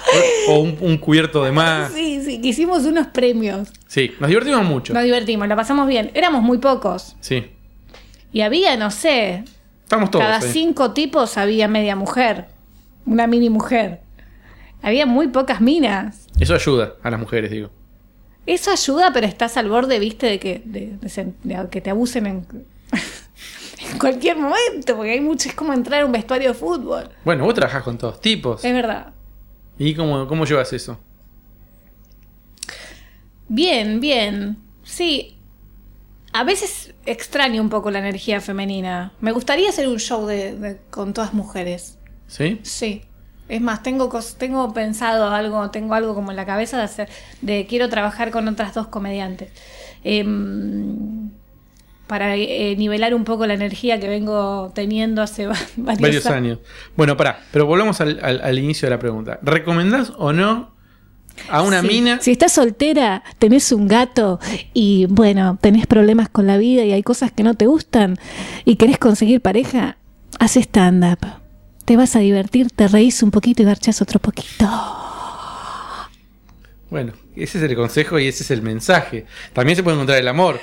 O, 0.49 0.53
o 0.53 0.59
un, 0.61 0.77
un 0.81 0.99
cubierto 0.99 1.43
de 1.43 1.53
más. 1.53 1.91
Sí, 1.93 2.21
sí, 2.23 2.41
que 2.41 2.49
hicimos 2.49 2.85
unos 2.85 3.07
premios. 3.09 3.69
Sí, 3.89 4.13
nos 4.21 4.29
divertimos 4.29 4.65
mucho. 4.65 4.93
Nos 4.93 5.05
divertimos, 5.05 5.49
la 5.49 5.57
pasamos 5.57 5.89
bien. 5.89 6.11
Éramos 6.15 6.43
muy 6.43 6.59
pocos. 6.59 7.17
Sí, 7.21 7.47
Y 8.33 8.43
había, 8.43 8.77
no 8.77 8.91
sé, 8.93 9.43
estamos 9.91 10.11
todos. 10.13 10.25
cada 10.25 10.39
ahí. 10.39 10.53
cinco 10.53 10.93
tipos 10.93 11.37
había 11.37 11.67
media 11.67 11.97
mujer. 11.97 12.47
Una 13.07 13.27
mini 13.27 13.51
mujer. 13.51 14.01
Había 14.83 15.05
muy 15.05 15.29
pocas 15.29 15.61
minas. 15.61 16.27
Eso 16.39 16.55
ayuda 16.55 16.95
a 17.03 17.11
las 17.11 17.19
mujeres, 17.19 17.51
digo. 17.51 17.71
Eso 18.47 18.71
ayuda, 18.71 19.11
pero 19.13 19.27
estás 19.27 19.57
al 19.57 19.69
borde, 19.69 19.99
viste, 19.99 20.27
de 20.27 20.39
que, 20.39 20.63
de, 20.65 20.97
de 21.01 21.09
sen- 21.09 21.35
de 21.43 21.69
que 21.71 21.81
te 21.81 21.91
abusen 21.91 22.27
en, 22.27 22.47
en 23.93 23.99
cualquier 23.99 24.37
momento, 24.37 24.97
porque 24.97 25.11
hay 25.11 25.21
mucho, 25.21 25.49
es 25.49 25.55
como 25.55 25.73
entrar 25.73 26.03
a 26.03 26.07
un 26.07 26.13
vestuario 26.13 26.49
de 26.49 26.55
fútbol. 26.55 27.11
Bueno, 27.25 27.45
vos 27.45 27.55
trabajás 27.55 27.83
con 27.83 27.99
todos 27.99 28.21
tipos. 28.21 28.65
Es 28.65 28.73
verdad. 28.73 29.13
¿Y 29.79 29.95
cómo, 29.95 30.27
cómo 30.29 30.45
llevas 30.47 30.73
eso? 30.73 30.99
Bien, 33.49 34.01
bien. 34.01 34.57
Sí. 34.85 35.37
A 36.33 36.45
veces 36.45 36.95
extraño 37.07 37.61
un 37.61 37.71
poco 37.71 37.91
la 37.91 37.99
energía 37.99 38.41
femenina. 38.41 39.13
Me 39.21 39.33
gustaría 39.33 39.69
hacer 39.69 39.89
un 39.89 39.99
show 39.99 40.27
de, 40.27 40.57
de- 40.57 40.79
con 40.91 41.13
todas 41.13 41.35
mujeres. 41.35 41.99
¿Sí? 42.29 42.61
Sí. 42.63 43.03
Es 43.49 43.61
más, 43.61 43.83
tengo 43.83 44.09
tengo 44.39 44.73
pensado 44.73 45.29
algo, 45.31 45.71
tengo 45.71 45.95
algo 45.95 46.15
como 46.15 46.31
en 46.31 46.37
la 46.37 46.47
cabeza 46.47 46.77
de 46.77 46.85
hacer, 46.85 47.09
de 47.43 47.67
quiero 47.67 47.89
trabajar 47.89 48.31
con 48.31 48.47
otras 48.47 48.75
dos 48.75 48.87
comediantes. 48.87 49.51
Em, 50.05 51.31
para 52.07 52.37
eh, 52.37 52.75
nivelar 52.77 53.15
un 53.15 53.25
poco 53.25 53.47
la 53.47 53.55
energía 53.55 53.99
que 54.01 54.09
vengo 54.09 54.71
teniendo 54.75 55.23
hace 55.23 55.47
va- 55.49 55.57
varios, 55.77 56.01
Varios 56.03 56.27
años. 56.27 56.37
años. 56.37 56.59
Bueno, 56.97 57.17
pará, 57.17 57.41
pero 57.53 57.67
volvamos 57.67 58.01
al, 58.01 58.21
al- 58.23 58.41
al 58.41 58.59
inicio 58.59 58.87
de 58.87 58.91
la 58.95 58.99
pregunta. 59.01 59.41
¿Recomendás 59.43 60.13
o 60.17 60.33
no 60.33 60.75
a 61.49 61.63
una 61.63 61.81
Sí. 61.81 61.87
mina? 61.89 62.19
Si 62.21 62.31
estás 62.33 62.53
soltera, 62.53 63.23
tenés 63.39 63.73
un 63.73 63.89
gato 63.89 64.39
y 64.75 65.07
bueno, 65.09 65.59
tenés 65.61 65.87
problemas 65.87 66.29
con 66.29 66.47
la 66.47 66.59
vida 66.59 66.85
y 66.85 66.93
hay 66.93 67.03
cosas 67.03 67.33
que 67.33 67.43
no 67.43 67.55
te 67.55 67.67
gustan 67.67 68.19
y 68.65 68.77
querés 68.77 68.99
conseguir 68.99 69.41
pareja, 69.41 69.97
haz 70.39 70.57
stand-up. 70.57 71.19
Te 71.85 71.97
vas 71.97 72.15
a 72.17 72.21
divertir, 72.21 72.71
te 72.71 72.87
reís 72.89 73.23
un 73.23 73.31
poquito 73.31 73.63
y 73.63 73.65
garchás 73.65 74.01
otro 74.03 74.21
poquito. 74.21 74.69
Bueno, 76.91 77.13
ese 77.37 77.59
es 77.59 77.65
el 77.65 77.77
consejo 77.77 78.19
y 78.19 78.27
ese 78.29 78.43
es 78.43 78.51
el 78.51 78.63
mensaje. 78.63 79.27
También 79.53 79.77
se 79.77 79.83
puede 79.83 79.97
encontrar 79.97 80.19
el 80.19 80.29
amor. 80.29 80.61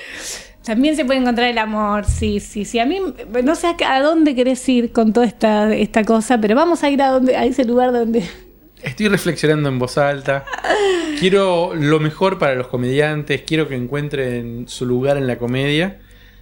También 0.63 0.97
se 0.97 1.05
puede 1.05 1.21
encontrar 1.21 1.47
el 1.49 1.57
amor, 1.57 2.03
sí, 2.05 2.41
sí, 2.41 2.65
sí. 2.65 2.79
A 2.79 2.85
mí 2.85 2.99
no 3.43 3.55
sé 3.55 3.67
a, 3.67 3.93
a 3.95 4.01
dónde 4.01 4.35
querés 4.35 4.67
ir 4.67 4.91
con 4.91 5.13
toda 5.13 5.25
esta, 5.25 5.73
esta 5.73 6.03
cosa, 6.03 6.37
pero 6.39 6.55
vamos 6.55 6.83
a 6.83 6.89
ir 6.89 7.01
a, 7.01 7.09
donde, 7.11 7.35
a 7.37 7.45
ese 7.45 7.63
lugar 7.63 7.93
donde... 7.93 8.23
Estoy 8.87 9.09
reflexionando 9.09 9.67
en 9.67 9.79
voz 9.79 9.97
alta. 9.97 10.45
Quiero 11.19 11.75
lo 11.75 11.99
mejor 11.99 12.39
para 12.39 12.55
los 12.55 12.67
comediantes. 12.67 13.41
Quiero 13.41 13.67
que 13.67 13.75
encuentren 13.75 14.65
su 14.69 14.85
lugar 14.85 15.17
en 15.17 15.27
la 15.27 15.37
comedia 15.37 15.99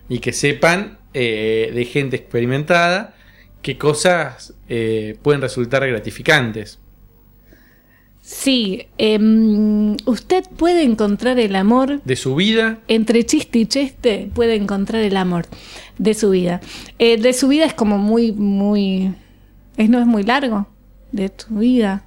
y 0.09 0.19
que 0.19 0.31
sepan 0.31 0.99
eh, 1.15 1.71
de 1.73 1.85
gente 1.85 2.15
experimentada 2.15 3.15
qué 3.63 3.79
cosas 3.79 4.53
eh, 4.69 5.17
pueden 5.23 5.41
resultar 5.41 5.87
gratificantes. 5.87 6.77
Sí, 8.21 8.87
em, 8.99 9.97
usted 10.05 10.43
puede 10.55 10.83
encontrar 10.83 11.39
el 11.39 11.55
amor 11.55 12.01
De 12.03 12.15
su 12.15 12.35
vida, 12.35 12.79
entre 12.87 13.23
chiste 13.25 13.59
y 13.59 13.65
chiste 13.65 14.29
puede 14.35 14.55
encontrar 14.55 15.01
el 15.01 15.17
amor 15.17 15.47
de 15.97 16.13
su 16.13 16.29
vida. 16.29 16.61
Eh, 16.99 17.17
de 17.17 17.33
su 17.33 17.47
vida 17.47 17.65
es 17.65 17.73
como 17.73 17.97
muy, 17.97 18.31
muy... 18.31 19.15
Es, 19.77 19.89
no 19.89 19.99
es 19.99 20.05
muy 20.05 20.21
largo. 20.21 20.67
De 21.11 21.29
tu 21.29 21.55
vida. 21.55 22.04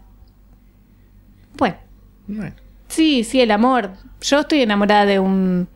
Bueno, 1.58 1.76
bueno, 2.26 2.54
sí, 2.88 3.24
sí, 3.24 3.40
el 3.40 3.50
amor. 3.50 3.90
Yo 4.20 4.40
estoy 4.40 4.62
enamorada 4.62 5.04
de 5.06 5.18
un... 5.18 5.68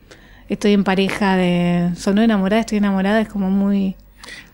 Estoy 0.48 0.72
en 0.72 0.84
pareja 0.84 1.36
de... 1.36 1.90
Sonó 1.96 2.22
enamorada, 2.22 2.60
estoy 2.60 2.78
enamorada, 2.78 3.20
es 3.20 3.28
como 3.28 3.50
muy... 3.50 3.96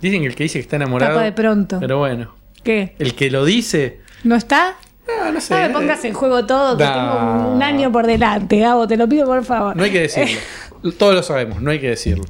dicen 0.00 0.20
que 0.22 0.26
el 0.28 0.34
que 0.34 0.44
dice 0.44 0.58
que 0.58 0.62
está 0.62 0.76
enamorado. 0.76 1.12
Tapa 1.14 1.24
de 1.24 1.32
pronto. 1.32 1.78
Pero 1.80 1.98
bueno, 1.98 2.34
¿Qué? 2.62 2.94
el 2.98 3.14
que 3.14 3.30
lo 3.30 3.44
dice. 3.44 4.00
¿No 4.24 4.34
está? 4.36 4.76
No, 5.06 5.32
no 5.32 5.40
sé. 5.40 5.54
No 5.54 5.60
me 5.60 5.70
pongas 5.70 6.04
en 6.04 6.12
juego 6.12 6.44
todo, 6.46 6.76
que 6.76 6.84
No. 6.84 6.92
tengo 6.92 7.52
un 7.54 7.62
año 7.62 7.90
por 7.90 8.06
delante, 8.06 8.58
Gabo, 8.60 8.86
te 8.86 8.96
lo 8.96 9.08
pido 9.08 9.26
por 9.26 9.44
favor. 9.44 9.74
No 9.76 9.82
hay 9.84 9.90
que 9.90 10.00
decirlo. 10.02 10.38
Todos 10.98 11.14
lo 11.14 11.22
sabemos, 11.22 11.60
no 11.62 11.70
hay 11.70 11.80
que 11.80 11.88
decirlo. 11.88 12.24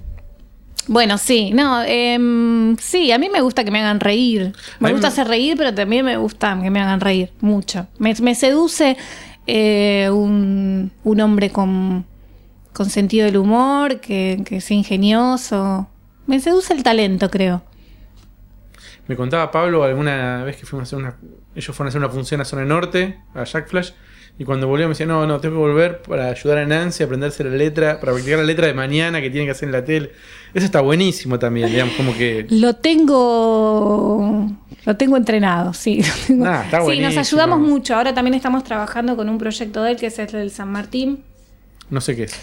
Bueno, 0.88 1.18
sí, 1.18 1.50
no, 1.52 1.82
em, 1.84 2.76
sí, 2.78 3.12
a 3.12 3.18
mí 3.18 3.28
me 3.28 3.40
gusta 3.42 3.62
que 3.62 3.70
me 3.70 3.78
hagan 3.80 4.00
reír. 4.00 4.52
Me 4.80 4.90
gusta 4.92 5.08
me- 5.08 5.12
hacer 5.12 5.28
reír, 5.28 5.54
pero 5.56 5.72
también 5.74 6.04
me 6.04 6.16
gusta 6.16 6.58
que 6.62 6.70
me 6.70 6.80
hagan 6.80 7.00
reír 7.00 7.30
mucho. 7.40 7.86
Me, 7.98 8.14
me 8.22 8.34
seduce 8.34 8.96
eh, 9.46 10.08
un, 10.10 10.90
un 11.04 11.20
hombre 11.20 11.50
con, 11.50 12.06
con 12.72 12.88
sentido 12.90 13.26
del 13.26 13.36
humor, 13.36 14.00
que, 14.00 14.42
que 14.46 14.60
sea 14.62 14.76
ingenioso. 14.76 15.88
Me 16.26 16.40
seduce 16.40 16.72
el 16.72 16.82
talento, 16.82 17.30
creo. 17.30 17.62
Me 19.06 19.16
contaba 19.16 19.50
Pablo 19.50 19.84
alguna 19.84 20.44
vez 20.44 20.56
que 20.56 20.66
fuimos 20.66 20.82
a 20.82 20.86
hacer 20.88 20.98
una. 20.98 21.16
Ellos 21.54 21.74
fueron 21.76 21.88
a 21.88 21.90
hacer 21.90 22.00
una 22.00 22.10
función 22.10 22.40
a 22.40 22.44
Zona 22.44 22.64
Norte, 22.64 23.18
a 23.34 23.44
Jack 23.44 23.68
Flash, 23.68 23.90
y 24.38 24.44
cuando 24.44 24.68
volvió 24.68 24.86
me 24.86 24.90
decía: 24.90 25.06
No, 25.06 25.26
no, 25.26 25.40
tengo 25.40 25.56
que 25.56 25.60
volver 25.60 26.02
para 26.02 26.28
ayudar 26.28 26.58
a 26.58 26.66
Nancy 26.66 27.02
a 27.02 27.06
aprenderse 27.06 27.42
la 27.44 27.50
letra, 27.50 27.98
para 28.00 28.12
practicar 28.12 28.38
la 28.38 28.44
letra 28.44 28.66
de 28.66 28.74
mañana 28.74 29.20
que 29.20 29.30
tiene 29.30 29.46
que 29.46 29.52
hacer 29.52 29.68
en 29.68 29.72
la 29.72 29.84
tele. 29.84 30.12
Eso 30.54 30.64
está 30.64 30.80
buenísimo 30.80 31.38
también, 31.38 31.70
digamos, 31.70 31.94
como 31.96 32.14
que. 32.16 32.46
Lo 32.50 32.74
tengo. 32.76 34.50
Lo 34.84 34.96
tengo 34.96 35.16
entrenado, 35.16 35.72
sí. 35.74 36.00
tengo- 36.26 36.46
Ah, 36.46 36.62
está 36.64 36.80
sí, 36.86 37.00
nos 37.00 37.16
ayudamos 37.16 37.60
mucho. 37.60 37.94
Ahora 37.96 38.14
también 38.14 38.34
estamos 38.34 38.64
trabajando 38.64 39.16
con 39.16 39.28
un 39.28 39.38
proyecto 39.38 39.82
de 39.82 39.90
él 39.92 39.96
que 39.96 40.06
es 40.06 40.18
el 40.18 40.26
del 40.28 40.50
San 40.50 40.70
Martín. 40.70 41.24
No 41.90 42.00
sé 42.00 42.14
qué 42.16 42.24
es. 42.24 42.34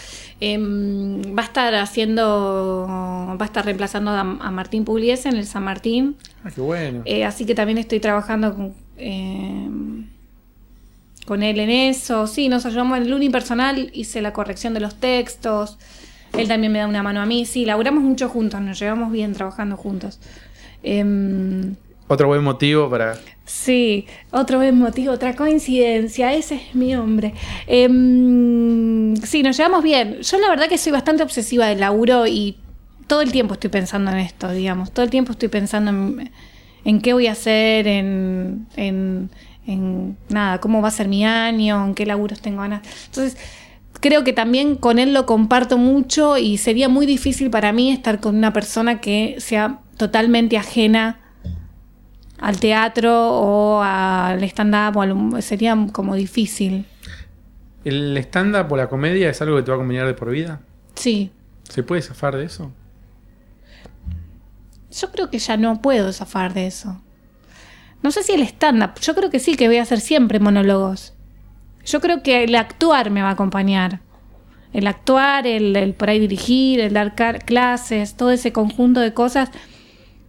Em, 0.41 1.21
va 1.38 1.43
a 1.43 1.45
estar 1.45 1.73
haciendo, 1.75 2.86
va 2.89 3.38
a 3.39 3.45
estar 3.45 3.63
reemplazando 3.63 4.12
a, 4.12 4.19
a 4.19 4.51
Martín 4.51 4.84
Pugliese 4.84 5.29
en 5.29 5.38
el 5.38 5.45
San 5.45 5.63
Martín. 5.63 6.17
Ah, 6.43 6.49
qué 6.53 6.62
bueno. 6.62 7.01
Eh, 7.05 7.23
así 7.25 7.45
que 7.45 7.55
también 7.55 7.77
estoy 7.77 7.99
trabajando 7.99 8.53
con, 8.53 8.73
em, 8.97 10.08
con 11.26 11.44
él 11.44 11.60
en 11.60 11.70
eso. 11.70 12.28
Sí, 12.28 12.50
nos 12.50 12.66
ayudamos 12.66 12.98
en 12.98 13.04
el 13.06 13.14
unipersonal, 13.14 13.90
hice 13.94 14.22
la 14.22 14.34
corrección 14.34 14.74
de 14.74 14.80
los 14.80 14.96
textos. 14.96 15.78
Él 16.38 16.48
también 16.48 16.72
me 16.72 16.80
da 16.80 16.88
una 16.88 17.04
mano 17.04 17.22
a 17.22 17.26
mí. 17.26 17.46
Sí, 17.46 17.66
laburamos 17.66 18.04
mucho 18.04 18.30
juntos, 18.30 18.62
nos 18.62 18.80
llevamos 18.80 19.12
bien 19.12 19.34
trabajando 19.34 19.78
juntos. 19.78 20.20
Em, 20.84 21.76
Otro 22.08 22.28
buen 22.28 22.44
motivo 22.44 22.90
para. 22.90 23.18
Sí, 23.46 24.06
otro 24.32 24.58
buen 24.58 24.78
motivo, 24.78 25.14
otra 25.14 25.36
coincidencia, 25.36 26.34
ese 26.34 26.56
es 26.56 26.76
mi 26.76 26.96
hombre. 26.96 27.34
Em, 27.68 29.16
sí, 29.18 29.44
nos 29.44 29.58
llevamos 29.58 29.84
bien. 29.84 30.22
Yo 30.22 30.38
la 30.40 30.50
verdad 30.50 30.68
que 30.68 30.78
soy 30.78 30.92
bastante 30.92 31.24
obsesiva 31.24 31.68
del 31.68 31.80
laburo 31.80 32.26
y 32.28 32.58
todo 33.08 33.22
el 33.22 33.32
tiempo 33.32 33.54
estoy 33.54 33.70
pensando 33.70 34.12
en 34.12 34.18
esto, 34.18 34.52
digamos. 34.52 34.92
Todo 34.92 35.04
el 35.06 35.12
tiempo 35.12 35.32
estoy 35.32 35.50
pensando 35.50 35.92
en, 35.92 36.32
en 36.86 37.02
qué 37.02 37.14
voy 37.14 37.28
a 37.28 37.34
hacer, 37.34 37.88
en, 37.88 38.68
en, 38.76 39.30
en 39.67 40.17
nada, 40.30 40.60
cómo 40.60 40.82
va 40.82 40.89
a 40.89 40.91
ser 40.91 41.08
mi 41.08 41.25
año, 41.25 41.86
en 41.86 41.95
qué 41.95 42.06
laburos 42.06 42.39
tengo 42.41 42.62
ganas. 42.62 42.82
Entonces, 43.08 43.38
creo 43.99 44.23
que 44.23 44.34
también 44.34 44.75
con 44.75 44.99
él 44.99 45.13
lo 45.13 45.25
comparto 45.25 45.78
mucho 45.78 46.38
y 46.38 46.58
sería 46.58 46.89
muy 46.89 47.06
difícil 47.06 47.49
para 47.49 47.71
mí 47.71 47.91
estar 47.91 48.19
con 48.19 48.36
una 48.36 48.54
persona 48.54 49.01
que 49.01 49.36
sea 49.39 49.80
totalmente 49.97 50.58
ajena 50.58 51.19
al 52.38 52.60
teatro 52.60 53.12
o 53.32 53.82
al 53.82 54.43
stand-up, 54.43 54.97
o 54.97 55.01
al- 55.01 55.41
sería 55.41 55.75
como 55.91 56.15
difícil. 56.15 56.86
¿El 57.86 58.17
stand-up 58.17 58.71
o 58.71 58.78
la 58.78 58.89
comedia 58.89 59.30
es 59.30 59.41
algo 59.41 59.56
que 59.58 59.63
te 59.63 59.71
va 59.71 59.75
a 59.75 59.78
acompañar 59.78 60.06
de 60.08 60.13
por 60.13 60.30
vida? 60.32 60.62
Sí, 60.95 61.32
¿Se 61.69 61.82
puede 61.82 62.01
zafar 62.01 62.36
de 62.36 62.45
eso? 62.45 62.71
yo 64.91 65.12
creo 65.12 65.30
que 65.30 65.39
ya 65.39 65.58
no 65.58 65.82
puedo 65.82 66.12
zafar 66.13 66.54
de 66.54 66.67
eso. 66.67 67.01
No 68.06 68.12
sé 68.12 68.22
si 68.22 68.34
el 68.34 68.44
stand-up, 68.44 69.00
yo 69.02 69.15
creo 69.15 69.32
que 69.32 69.39
sí, 69.39 69.56
que 69.56 69.68
voy 69.68 69.78
a 69.78 69.82
hacer 69.82 70.00
siempre 70.00 70.39
monólogos. 70.39 71.15
Yo 71.88 72.02
creo 72.02 72.22
que 72.22 72.44
el 72.44 72.54
actuar 72.54 73.10
me 73.10 73.24
va 73.24 73.30
a 73.30 73.32
acompañar. 73.32 74.00
El 74.74 74.86
actuar, 74.86 75.48
el, 75.48 75.76
el 75.76 75.96
por 75.96 76.12
ahí 76.12 76.20
dirigir, 76.20 76.80
el 76.82 76.94
dar 76.94 77.15
clases, 77.15 78.15
todo 78.15 78.30
ese 78.30 78.54
conjunto 78.54 79.00
de 79.00 79.15
cosas, 79.15 79.50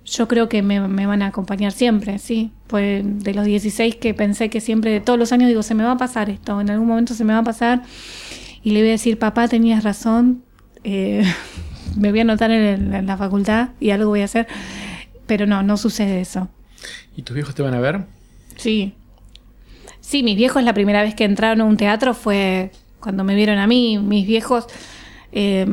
yo 0.06 0.26
creo 0.26 0.48
que 0.48 0.62
me, 0.62 0.80
me 0.88 1.04
van 1.04 1.20
a 1.20 1.26
acompañar 1.26 1.70
siempre, 1.70 2.18
sí. 2.18 2.50
Pues 2.66 3.04
de 3.04 3.34
los 3.34 3.44
16 3.44 3.96
que 3.96 4.14
pensé 4.14 4.48
que 4.48 4.62
siempre, 4.62 4.90
de 4.90 5.00
todos 5.00 5.18
los 5.18 5.30
años, 5.32 5.48
digo, 5.48 5.62
se 5.62 5.74
me 5.74 5.84
va 5.84 5.92
a 5.92 5.98
pasar 5.98 6.30
esto, 6.30 6.58
en 6.58 6.70
algún 6.70 6.88
momento 6.88 7.12
se 7.12 7.24
me 7.24 7.34
va 7.34 7.40
a 7.40 7.44
pasar. 7.44 7.82
Y 8.62 8.70
le 8.70 8.80
voy 8.80 8.88
a 8.88 8.92
decir, 8.92 9.18
papá, 9.18 9.48
tenías 9.48 9.84
razón, 9.84 10.44
eh, 10.82 11.30
me 11.98 12.08
voy 12.08 12.20
a 12.20 12.22
anotar 12.22 12.50
en, 12.50 12.94
en 12.94 13.06
la 13.06 13.18
facultad 13.18 13.68
y 13.80 13.90
algo 13.90 14.08
voy 14.08 14.22
a 14.22 14.24
hacer. 14.24 14.46
Pero 15.26 15.44
no, 15.44 15.62
no 15.62 15.76
sucede 15.76 16.22
eso. 16.22 16.48
¿Y 17.16 17.22
tus 17.22 17.34
viejos 17.34 17.54
te 17.54 17.62
van 17.62 17.74
a 17.74 17.80
ver? 17.80 18.04
Sí. 18.56 18.94
Sí, 20.00 20.22
mis 20.22 20.36
viejos 20.36 20.62
la 20.62 20.74
primera 20.74 21.02
vez 21.02 21.14
que 21.14 21.24
entraron 21.24 21.60
a 21.60 21.64
un 21.64 21.76
teatro 21.76 22.14
fue 22.14 22.70
cuando 23.00 23.24
me 23.24 23.34
vieron 23.34 23.58
a 23.58 23.66
mí. 23.66 23.98
Mis 23.98 24.26
viejos, 24.26 24.66
eh, 25.32 25.66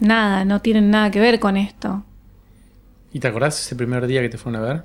nada, 0.00 0.44
no 0.44 0.60
tienen 0.60 0.90
nada 0.90 1.10
que 1.10 1.20
ver 1.20 1.38
con 1.38 1.56
esto. 1.56 2.04
¿Y 3.12 3.20
te 3.20 3.28
acordás 3.28 3.58
ese 3.60 3.76
primer 3.76 4.06
día 4.06 4.20
que 4.20 4.28
te 4.28 4.38
fueron 4.38 4.62
a 4.62 4.66
ver? 4.66 4.84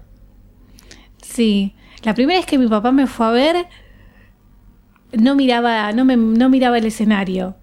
Sí. 1.21 1.75
La 2.03 2.13
primera 2.13 2.39
vez 2.39 2.45
que 2.45 2.57
mi 2.57 2.67
papá 2.67 2.91
me 2.91 3.07
fue 3.07 3.25
a 3.25 3.31
ver, 3.31 3.67
no 5.13 5.35
miraba, 5.35 5.91
no 5.91 6.05
me, 6.05 6.17
no 6.17 6.49
miraba 6.49 6.77
el 6.77 6.85
escenario. 6.85 7.55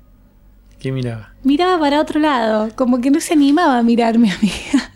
¿Qué 0.79 0.93
miraba? 0.93 1.35
Miraba 1.43 1.79
para 1.79 2.01
otro 2.01 2.21
lado, 2.21 2.71
como 2.75 3.01
que 3.01 3.11
no 3.11 3.21
se 3.21 3.35
animaba 3.35 3.79
a 3.79 3.83
mirarme 3.83 4.31
a 4.31 4.39
mí. 4.41 4.51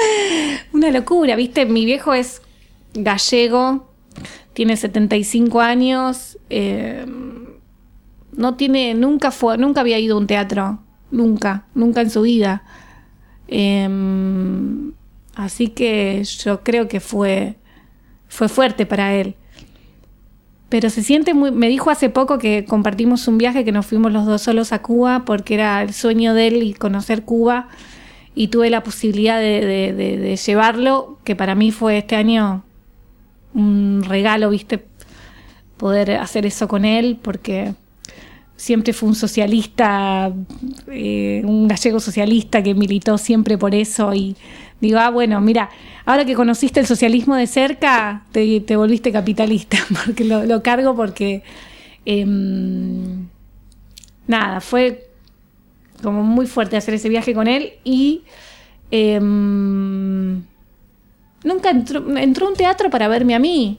Una 0.72 0.90
locura, 0.90 1.36
¿viste? 1.36 1.66
Mi 1.66 1.84
viejo 1.84 2.14
es 2.14 2.42
gallego, 2.94 3.90
tiene 4.52 4.76
75 4.76 5.60
años, 5.60 6.38
eh, 6.50 7.06
no 8.32 8.54
tiene, 8.54 8.94
nunca 8.94 9.30
fue, 9.30 9.58
nunca 9.58 9.80
había 9.80 9.98
ido 9.98 10.16
a 10.16 10.18
un 10.18 10.26
teatro, 10.26 10.82
nunca, 11.10 11.66
nunca 11.74 12.00
en 12.00 12.10
su 12.10 12.22
vida. 12.22 12.64
Eh, 13.48 13.88
así 15.34 15.68
que 15.68 16.24
yo 16.24 16.62
creo 16.62 16.88
que 16.88 17.00
fue, 17.00 17.56
fue 18.28 18.48
fuerte 18.48 18.86
para 18.86 19.14
él. 19.14 19.36
Pero 20.72 20.88
se 20.88 21.02
siente 21.02 21.34
muy. 21.34 21.50
Me 21.50 21.68
dijo 21.68 21.90
hace 21.90 22.08
poco 22.08 22.38
que 22.38 22.64
compartimos 22.64 23.28
un 23.28 23.36
viaje 23.36 23.62
que 23.62 23.72
nos 23.72 23.84
fuimos 23.84 24.10
los 24.10 24.24
dos 24.24 24.40
solos 24.40 24.72
a 24.72 24.80
Cuba 24.80 25.26
porque 25.26 25.52
era 25.52 25.82
el 25.82 25.92
sueño 25.92 26.32
de 26.32 26.46
él 26.46 26.62
y 26.62 26.72
conocer 26.72 27.24
Cuba. 27.24 27.68
Y 28.34 28.48
tuve 28.48 28.70
la 28.70 28.82
posibilidad 28.82 29.38
de, 29.38 30.38
llevarlo, 30.44 31.18
que 31.24 31.36
para 31.36 31.54
mí 31.54 31.70
fue 31.70 31.98
este 31.98 32.16
año 32.16 32.64
un 33.54 34.02
regalo, 34.06 34.50
¿viste? 34.50 34.84
Poder 35.76 36.12
hacer 36.12 36.46
eso 36.46 36.66
con 36.68 36.84
él, 36.84 37.18
porque 37.20 37.74
siempre 38.56 38.92
fue 38.92 39.10
un 39.10 39.14
socialista, 39.14 40.32
eh, 40.88 41.42
un 41.44 41.68
gallego 41.68 42.00
socialista 42.00 42.62
que 42.62 42.74
militó 42.74 43.18
siempre 43.18 43.58
por 43.58 43.74
eso. 43.74 44.14
Y 44.14 44.36
digo, 44.80 44.98
ah, 44.98 45.10
bueno, 45.10 45.40
mira, 45.40 45.68
ahora 46.06 46.24
que 46.24 46.34
conociste 46.34 46.80
el 46.80 46.86
socialismo 46.86 47.36
de 47.36 47.46
cerca, 47.46 48.24
te, 48.32 48.60
te 48.60 48.76
volviste 48.76 49.12
capitalista, 49.12 49.76
porque 50.06 50.24
lo, 50.24 50.44
lo 50.44 50.62
cargo 50.62 50.96
porque... 50.96 51.42
em, 52.06 53.28
nada, 54.26 54.60
fue 54.60 55.11
como 56.02 56.22
muy 56.22 56.46
fuerte 56.46 56.76
hacer 56.76 56.94
ese 56.94 57.08
viaje 57.08 57.34
con 57.34 57.48
él 57.48 57.74
y 57.84 58.22
em, 58.90 60.42
nunca 61.44 61.70
entró, 61.70 62.16
entró 62.16 62.46
a 62.46 62.50
un 62.50 62.56
teatro 62.56 62.90
para 62.90 63.08
verme 63.08 63.34
a 63.34 63.38
mí. 63.38 63.78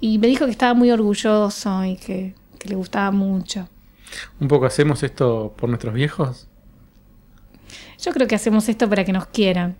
Y 0.00 0.18
me 0.18 0.26
dijo 0.26 0.44
que 0.44 0.50
estaba 0.50 0.74
muy 0.74 0.90
orgulloso 0.90 1.84
y 1.84 1.96
que, 1.96 2.34
que 2.58 2.68
le 2.68 2.74
gustaba 2.74 3.10
mucho. 3.10 3.68
¿Un 4.40 4.48
poco 4.48 4.66
hacemos 4.66 5.02
esto 5.02 5.54
por 5.56 5.68
nuestros 5.68 5.94
viejos? 5.94 6.48
Yo 7.98 8.12
creo 8.12 8.26
que 8.26 8.34
hacemos 8.34 8.68
esto 8.68 8.88
para 8.88 9.04
que 9.04 9.12
nos 9.12 9.26
quieran. 9.26 9.76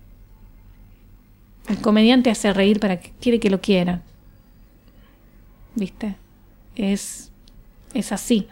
El 1.68 1.78
comediante 1.80 2.30
hace 2.30 2.52
reír 2.52 2.80
para 2.80 3.00
que 3.00 3.12
quiere 3.20 3.40
que 3.40 3.50
lo 3.50 3.60
quieran. 3.60 4.02
¿Viste? 5.74 6.16
Es, 6.76 7.30
es 7.92 8.12
así. 8.12 8.48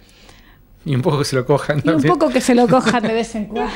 Y 0.87 0.95
un 0.95 1.01
poco 1.03 1.19
que 1.19 1.25
se 1.25 1.37
lo 1.37 1.47
cojan 1.47 1.81
Y 1.85 1.89
un 1.89 2.03
poco 2.03 2.29
que 2.29 2.41
se 2.41 2.55
lo 2.55 2.69
cojan 2.69 3.03
de 3.03 3.13
vez 3.15 3.35
en 3.35 3.47
cuando. 3.47 3.73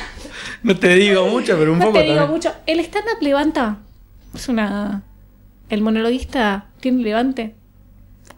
No 0.63 0.77
te 0.77 0.93
digo 0.95 1.27
mucho, 1.27 1.57
pero 1.57 1.73
un 1.73 1.79
No 1.79 1.85
poco 1.85 1.97
te 1.99 2.03
digo 2.03 2.15
también. 2.17 2.31
mucho. 2.35 2.53
El 2.67 2.79
stand-up 2.81 3.17
levanta. 3.21 3.77
Es 4.35 4.47
una. 4.47 5.01
El 5.69 5.81
monologuista 5.81 6.67
tiene 6.79 7.03
levante. 7.03 7.55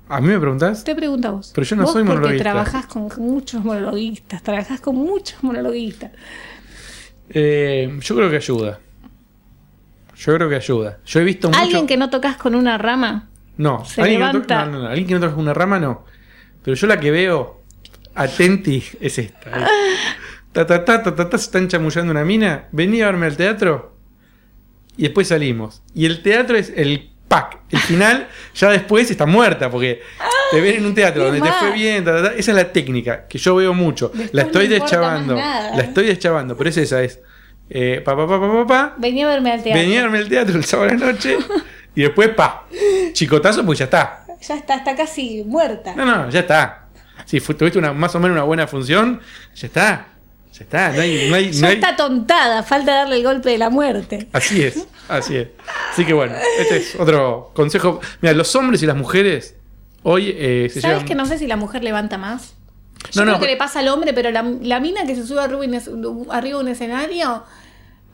¿A 0.08 0.20
mí 0.22 0.28
me 0.28 0.40
preguntás? 0.40 0.84
Te 0.84 0.96
pregunto 0.96 1.28
a 1.28 1.32
vos. 1.32 1.52
Pero 1.54 1.66
yo 1.66 1.76
no 1.78 1.84
Vos 1.84 1.94
soy 1.94 2.04
porque 2.04 2.16
monologuista. 2.16 2.44
trabajás 2.44 2.86
con 2.86 3.10
muchos 3.18 3.64
monologuistas. 3.64 4.42
Trabajás 4.44 4.82
con 4.82 4.96
muchos 4.96 5.42
monologuistas. 5.44 6.12
Eh, 7.30 7.98
yo 8.02 8.16
creo 8.16 8.30
que 8.30 8.36
ayuda. 8.38 8.80
Yo 10.18 10.36
creo 10.36 10.50
que 10.50 10.56
ayuda. 10.56 11.00
Yo 11.06 11.20
he 11.20 11.24
visto 11.24 11.48
mucho... 11.48 11.60
Alguien 11.62 11.88
que 11.88 11.98
no 11.98 12.10
tocas 12.10 12.38
con 12.38 12.56
una 12.56 12.78
rama. 12.78 13.30
No, 13.58 13.86
se 13.86 14.02
alguien 14.02 14.20
que 14.20 14.26
no 14.26 14.32
levanta. 14.34 14.66
no, 14.66 14.72
no, 14.72 14.80
no, 14.84 14.88
alguien 14.90 15.08
que 15.08 15.14
no 15.16 15.20
toca 15.22 15.36
una 15.36 15.54
rama 15.54 15.80
no. 15.80 16.06
Pero 16.64 16.76
yo 16.76 16.88
la 16.88 17.00
que 17.00 17.10
veo 17.12 17.61
atenti 18.15 18.84
es 19.00 19.17
esta. 19.17 19.50
eh. 19.62 19.65
Ta, 20.54 20.65
ta, 20.65 20.84
ta, 20.84 21.02
ta, 21.02 21.15
ta, 21.15 21.30
ta, 21.30 21.38
se 21.38 21.45
están 21.45 21.69
chamullando 21.69 22.12
una 22.12 22.26
mina. 22.26 22.67
Vení 22.74 23.02
a 23.02 23.06
verme 23.06 23.26
al 23.26 23.38
teatro. 23.38 23.95
Y 24.97 25.04
después 25.04 25.30
salimos. 25.30 25.82
Y 25.95 26.06
el 26.06 26.21
teatro 26.21 26.58
es 26.58 26.74
el 26.76 27.10
pack. 27.30 27.60
El 27.69 27.80
final, 27.80 28.28
ya 28.56 28.69
después 28.69 29.10
está 29.10 29.26
muerta. 29.26 29.69
Porque 29.71 30.02
te 30.52 30.60
ven 30.60 30.76
en 30.76 30.86
un 30.88 30.93
teatro 30.93 31.24
donde 31.24 31.39
te 31.39 31.50
fue 31.54 31.71
bien. 31.71 32.04
ta, 32.04 32.17
ta, 32.17 32.24
ta. 32.24 32.36
Esa 32.36 32.52
es 32.52 32.58
la 32.58 32.69
técnica 32.74 33.28
que 33.30 33.38
yo 33.38 33.56
veo 33.56 33.74
mucho. 33.74 34.10
Después 34.10 34.34
la 34.34 34.41
estoy 34.41 34.67
no 34.67 34.74
deschavando. 34.74 35.36
La 35.36 35.80
estoy 35.82 36.06
deschavando. 36.08 36.58
Pero 36.58 36.69
es 36.69 36.76
esa, 36.78 37.02
es. 37.02 37.21
Eh, 37.69 38.02
pa, 38.04 38.17
pa, 38.17 38.28
pa, 38.28 38.38
pa, 38.41 38.52
pa, 38.52 38.67
pa. 38.67 38.95
Venía 38.97 39.28
a 39.28 39.30
verme 39.30 39.54
al 39.54 39.63
teatro. 39.63 39.82
Venía 39.82 40.00
a 40.02 40.04
verme 40.04 40.17
al 40.17 40.28
teatro 40.28 40.58
el 40.58 40.65
sábado 40.65 40.89
a 40.89 40.93
la 40.95 41.13
noche. 41.13 41.38
y 41.95 42.02
después, 42.02 42.28
pa. 42.36 42.67
Chicotazo, 43.13 43.65
pues 43.65 43.80
ya 43.80 43.86
está. 43.86 44.17
Ya 44.41 44.56
está, 44.56 44.74
está 44.74 44.95
casi 44.95 45.43
muerta. 45.45 45.93
No, 45.95 46.04
no, 46.04 46.30
ya 46.32 46.39
está. 46.39 46.81
Si 47.26 47.40
tuviste 47.40 47.80
una, 47.80 47.94
más 47.94 48.14
o 48.16 48.20
menos 48.20 48.36
una 48.36 48.44
buena 48.44 48.68
función, 48.68 49.22
ya 49.56 49.68
está. 49.68 50.08
Ya 50.54 50.64
está. 50.66 50.92
No 50.92 51.02
hay, 51.02 51.30
no 51.30 51.36
hay, 51.36 51.52
ya 51.52 51.62
no 51.62 51.68
hay- 51.68 51.74
está 51.76 51.96
tontada. 51.96 52.64
Falta 52.64 52.94
darle 52.94 53.18
el 53.18 53.24
golpe 53.24 53.50
de 53.52 53.58
la 53.58 53.70
muerte. 53.70 54.28
Así 54.34 54.62
es, 54.64 54.86
así 55.08 55.38
es. 55.38 55.48
Así 55.92 56.06
que 56.06 56.14
bueno, 56.14 56.36
este 56.60 56.78
es 56.78 56.96
otro 57.00 57.52
consejo. 57.54 58.00
Mira, 58.22 58.34
los 58.34 58.54
hombres 58.56 58.84
y 58.84 58.86
las 58.86 58.96
mujeres 58.98 59.56
hoy 60.04 60.34
eh, 60.38 60.70
se 60.74 60.82
¿Sabes 60.82 60.96
llevan. 60.98 61.08
que 61.08 61.16
no 61.16 61.26
sé 61.26 61.38
si 61.38 61.48
la 61.48 61.56
mujer 61.56 61.84
levanta 61.84 62.18
más? 62.18 62.56
Yo 63.12 63.22
No, 63.22 63.24
creo 63.24 63.26
no, 63.26 63.34
que 63.34 63.40
pero- 63.42 63.52
le 63.54 63.58
pasa 63.58 63.80
al 63.80 63.88
hombre, 63.88 64.14
pero 64.14 64.30
la, 64.32 64.44
la 64.62 64.80
mina 64.80 65.06
que 65.06 65.16
se 65.16 65.26
sube 65.26 65.42
arriba, 65.42 65.62
de 65.62 66.56
un 66.56 66.68
escenario, 66.68 67.44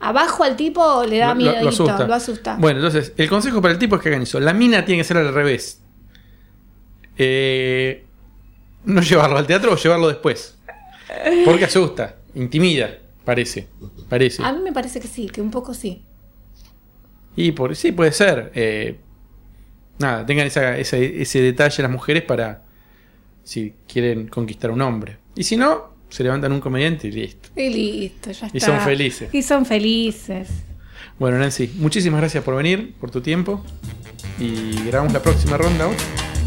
abajo 0.00 0.44
al 0.44 0.56
tipo 0.56 1.04
le 1.04 1.18
da 1.18 1.34
miedo, 1.34 1.52
lo- 1.56 1.62
lo 1.62 1.68
asusta. 1.70 2.06
lo 2.06 2.14
asusta. 2.14 2.56
Bueno, 2.58 2.78
entonces, 2.78 3.12
el 3.16 3.28
consejo 3.28 3.60
para 3.60 3.72
el 3.74 3.78
tipo 3.80 3.96
es 3.96 4.02
que 4.02 4.08
hagan 4.10 4.22
eso. 4.22 4.38
La 4.40 4.54
mina 4.54 4.84
tiene 4.84 5.00
que 5.02 5.04
ser 5.04 5.16
al 5.18 5.34
revés. 5.34 5.80
Eh, 7.16 8.04
no 8.84 9.02
llevarlo 9.02 9.36
al 9.38 9.46
teatro 9.46 9.72
o 9.72 9.76
llevarlo 9.76 10.08
después. 10.08 10.56
Porque 11.44 11.64
asusta, 11.64 12.16
intimida, 12.34 12.98
parece. 13.24 13.68
Parece. 14.08 14.42
A 14.42 14.52
mí 14.52 14.60
me 14.62 14.72
parece 14.72 15.00
que 15.00 15.08
sí, 15.08 15.26
que 15.28 15.40
un 15.40 15.50
poco 15.50 15.74
sí. 15.74 16.04
Y 17.36 17.52
por 17.52 17.74
sí, 17.76 17.92
puede 17.92 18.12
ser. 18.12 18.50
Eh, 18.54 18.98
nada, 19.98 20.26
tengan 20.26 20.46
esa- 20.46 20.76
ese, 20.76 21.22
ese 21.22 21.40
detalle 21.40 21.82
las 21.82 21.92
mujeres 21.92 22.22
para 22.24 22.62
si 23.44 23.74
quieren 23.90 24.28
conquistar 24.28 24.70
a 24.70 24.74
un 24.74 24.82
hombre. 24.82 25.18
Y 25.36 25.44
si 25.44 25.56
no, 25.56 25.94
se 26.10 26.22
levantan 26.24 26.52
un 26.52 26.60
comediante 26.60 27.08
y 27.08 27.12
listo. 27.12 27.48
Y 27.56 27.68
listo, 27.70 28.30
ya 28.32 28.46
está. 28.46 28.56
Y 28.56 28.60
son 28.60 28.80
felices. 28.80 29.32
Y 29.32 29.42
son 29.42 29.64
felices. 29.66 30.48
Bueno, 31.18 31.38
Nancy, 31.38 31.70
muchísimas 31.76 32.20
gracias 32.20 32.44
por 32.44 32.54
venir, 32.56 32.94
por 33.00 33.10
tu 33.10 33.20
tiempo. 33.20 33.64
Y 34.38 34.84
grabamos 34.86 35.12
la 35.12 35.22
próxima 35.22 35.56
ronda. 35.56 35.86
hoy. 35.88 35.94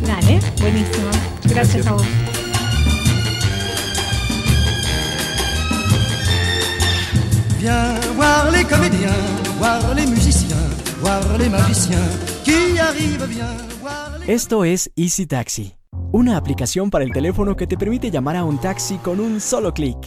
Dale, 0.06 0.40
buenísimo. 0.60 1.10
Gracias, 1.44 1.86
Gracias. 1.86 1.88
a 1.88 1.94
vos. 1.94 2.04
Viens 7.60 8.16
voir 8.16 8.52
les 8.52 8.64
comédiens, 8.66 9.16
voir 9.60 9.94
les 9.94 10.08
musiciens, 10.08 10.58
voir 11.02 11.38
les 11.38 11.50
magiciens 11.50 12.10
qui 12.44 12.52
qui 12.74 12.80
arrive, 12.80 13.24
viens 13.28 13.56
voir 13.82 14.18
les... 14.20 14.30
Esto 14.30 14.64
es 14.66 14.90
Easy 14.96 15.28
Taxi, 15.28 15.76
una 16.12 16.38
aplicación 16.38 16.90
para 16.90 17.04
el 17.04 17.12
teléfono 17.12 17.56
que 17.56 17.68
te 17.68 17.78
permite 17.78 18.10
llamar 18.10 18.36
a 18.38 18.44
un 18.44 18.60
taxi 18.60 18.98
con 18.98 19.20
un 19.20 19.40
solo 19.40 19.74
clic. 19.74 19.98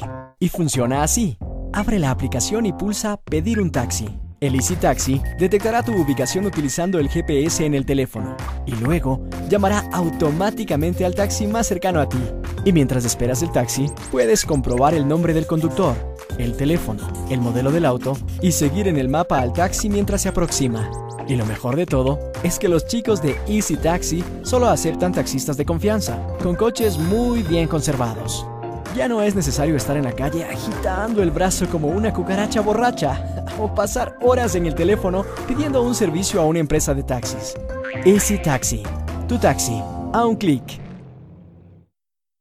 Y 0.41 0.49
funciona 0.49 1.05
así. 1.05 1.39
Abre 1.73 1.99
la 1.99 2.11
aplicación 2.11 2.67
y 2.67 2.73
pulsa 2.73 3.17
Pedir 3.17 3.61
un 3.61 3.71
taxi. 3.71 4.09
El 4.45 4.57
Easy 4.57 4.77
Taxi 4.77 5.23
detectará 5.39 5.83
tu 5.83 5.95
ubicación 5.95 6.45
utilizando 6.45 6.99
el 6.99 7.09
GPS 7.09 7.65
en 7.65 7.73
el 7.73 7.87
teléfono 7.87 8.37
y 8.67 8.73
luego 8.73 9.27
llamará 9.49 9.89
automáticamente 9.91 11.07
al 11.07 11.15
taxi 11.15 11.47
más 11.47 11.67
cercano 11.67 11.99
a 11.99 12.11
ti. 12.11 12.19
Y 12.63 12.71
mientras 12.75 13.07
esperas 13.07 13.43
el 13.43 13.51
taxi, 13.53 13.87
puedes 14.13 14.45
comprobar 14.45 14.93
el 14.93 15.09
nombre 15.09 15.33
del 15.33 15.47
conductor, 15.47 15.97
el 16.37 16.59
teléfono, 16.59 17.09
el 17.31 17.41
modelo 17.41 17.73
del 17.73 17.87
auto 17.87 18.19
y 18.43 18.53
seguir 18.53 18.87
en 18.87 18.99
el 18.99 19.09
mapa 19.09 19.41
al 19.41 19.55
taxi 19.55 19.89
mientras 19.89 20.21
se 20.21 20.29
aproxima. 20.29 20.91
Y 21.27 21.37
lo 21.37 21.47
mejor 21.47 21.77
de 21.77 21.87
todo 21.87 22.19
es 22.43 22.59
que 22.59 22.69
los 22.69 22.87
chicos 22.87 23.23
de 23.23 23.39
Easy 23.49 23.77
Taxi 23.77 24.23
solo 24.43 24.69
aceptan 24.69 25.13
taxistas 25.13 25.57
de 25.57 25.65
confianza, 25.65 26.23
con 26.43 26.55
coches 26.55 26.99
muy 26.99 27.43
bien 27.45 27.67
conservados. 27.67 28.47
Ya 28.95 29.09
no 29.09 29.21
es 29.23 29.35
necesario 29.35 29.75
estar 29.75 29.97
en 29.97 30.05
la 30.05 30.13
calle 30.13 30.45
agitando 30.45 31.21
el 31.21 31.33
brazo 31.33 31.67
como 31.69 31.89
una 31.89 32.13
cucaracha 32.13 32.61
borracha 32.61 33.45
o 33.59 33.75
pasar 33.75 34.17
horas 34.23 34.55
en 34.55 34.67
el 34.67 34.75
teléfono 34.75 35.25
pidiendo 35.49 35.83
un 35.83 35.95
servicio 35.95 36.41
a 36.41 36.45
una 36.45 36.61
empresa 36.61 36.95
de 36.95 37.03
taxis. 37.03 37.55
Easy 38.05 38.39
Taxi, 38.39 38.83
tu 39.29 39.37
taxi, 39.39 39.83
a 40.13 40.25
un 40.25 40.37
clic. 40.37 40.84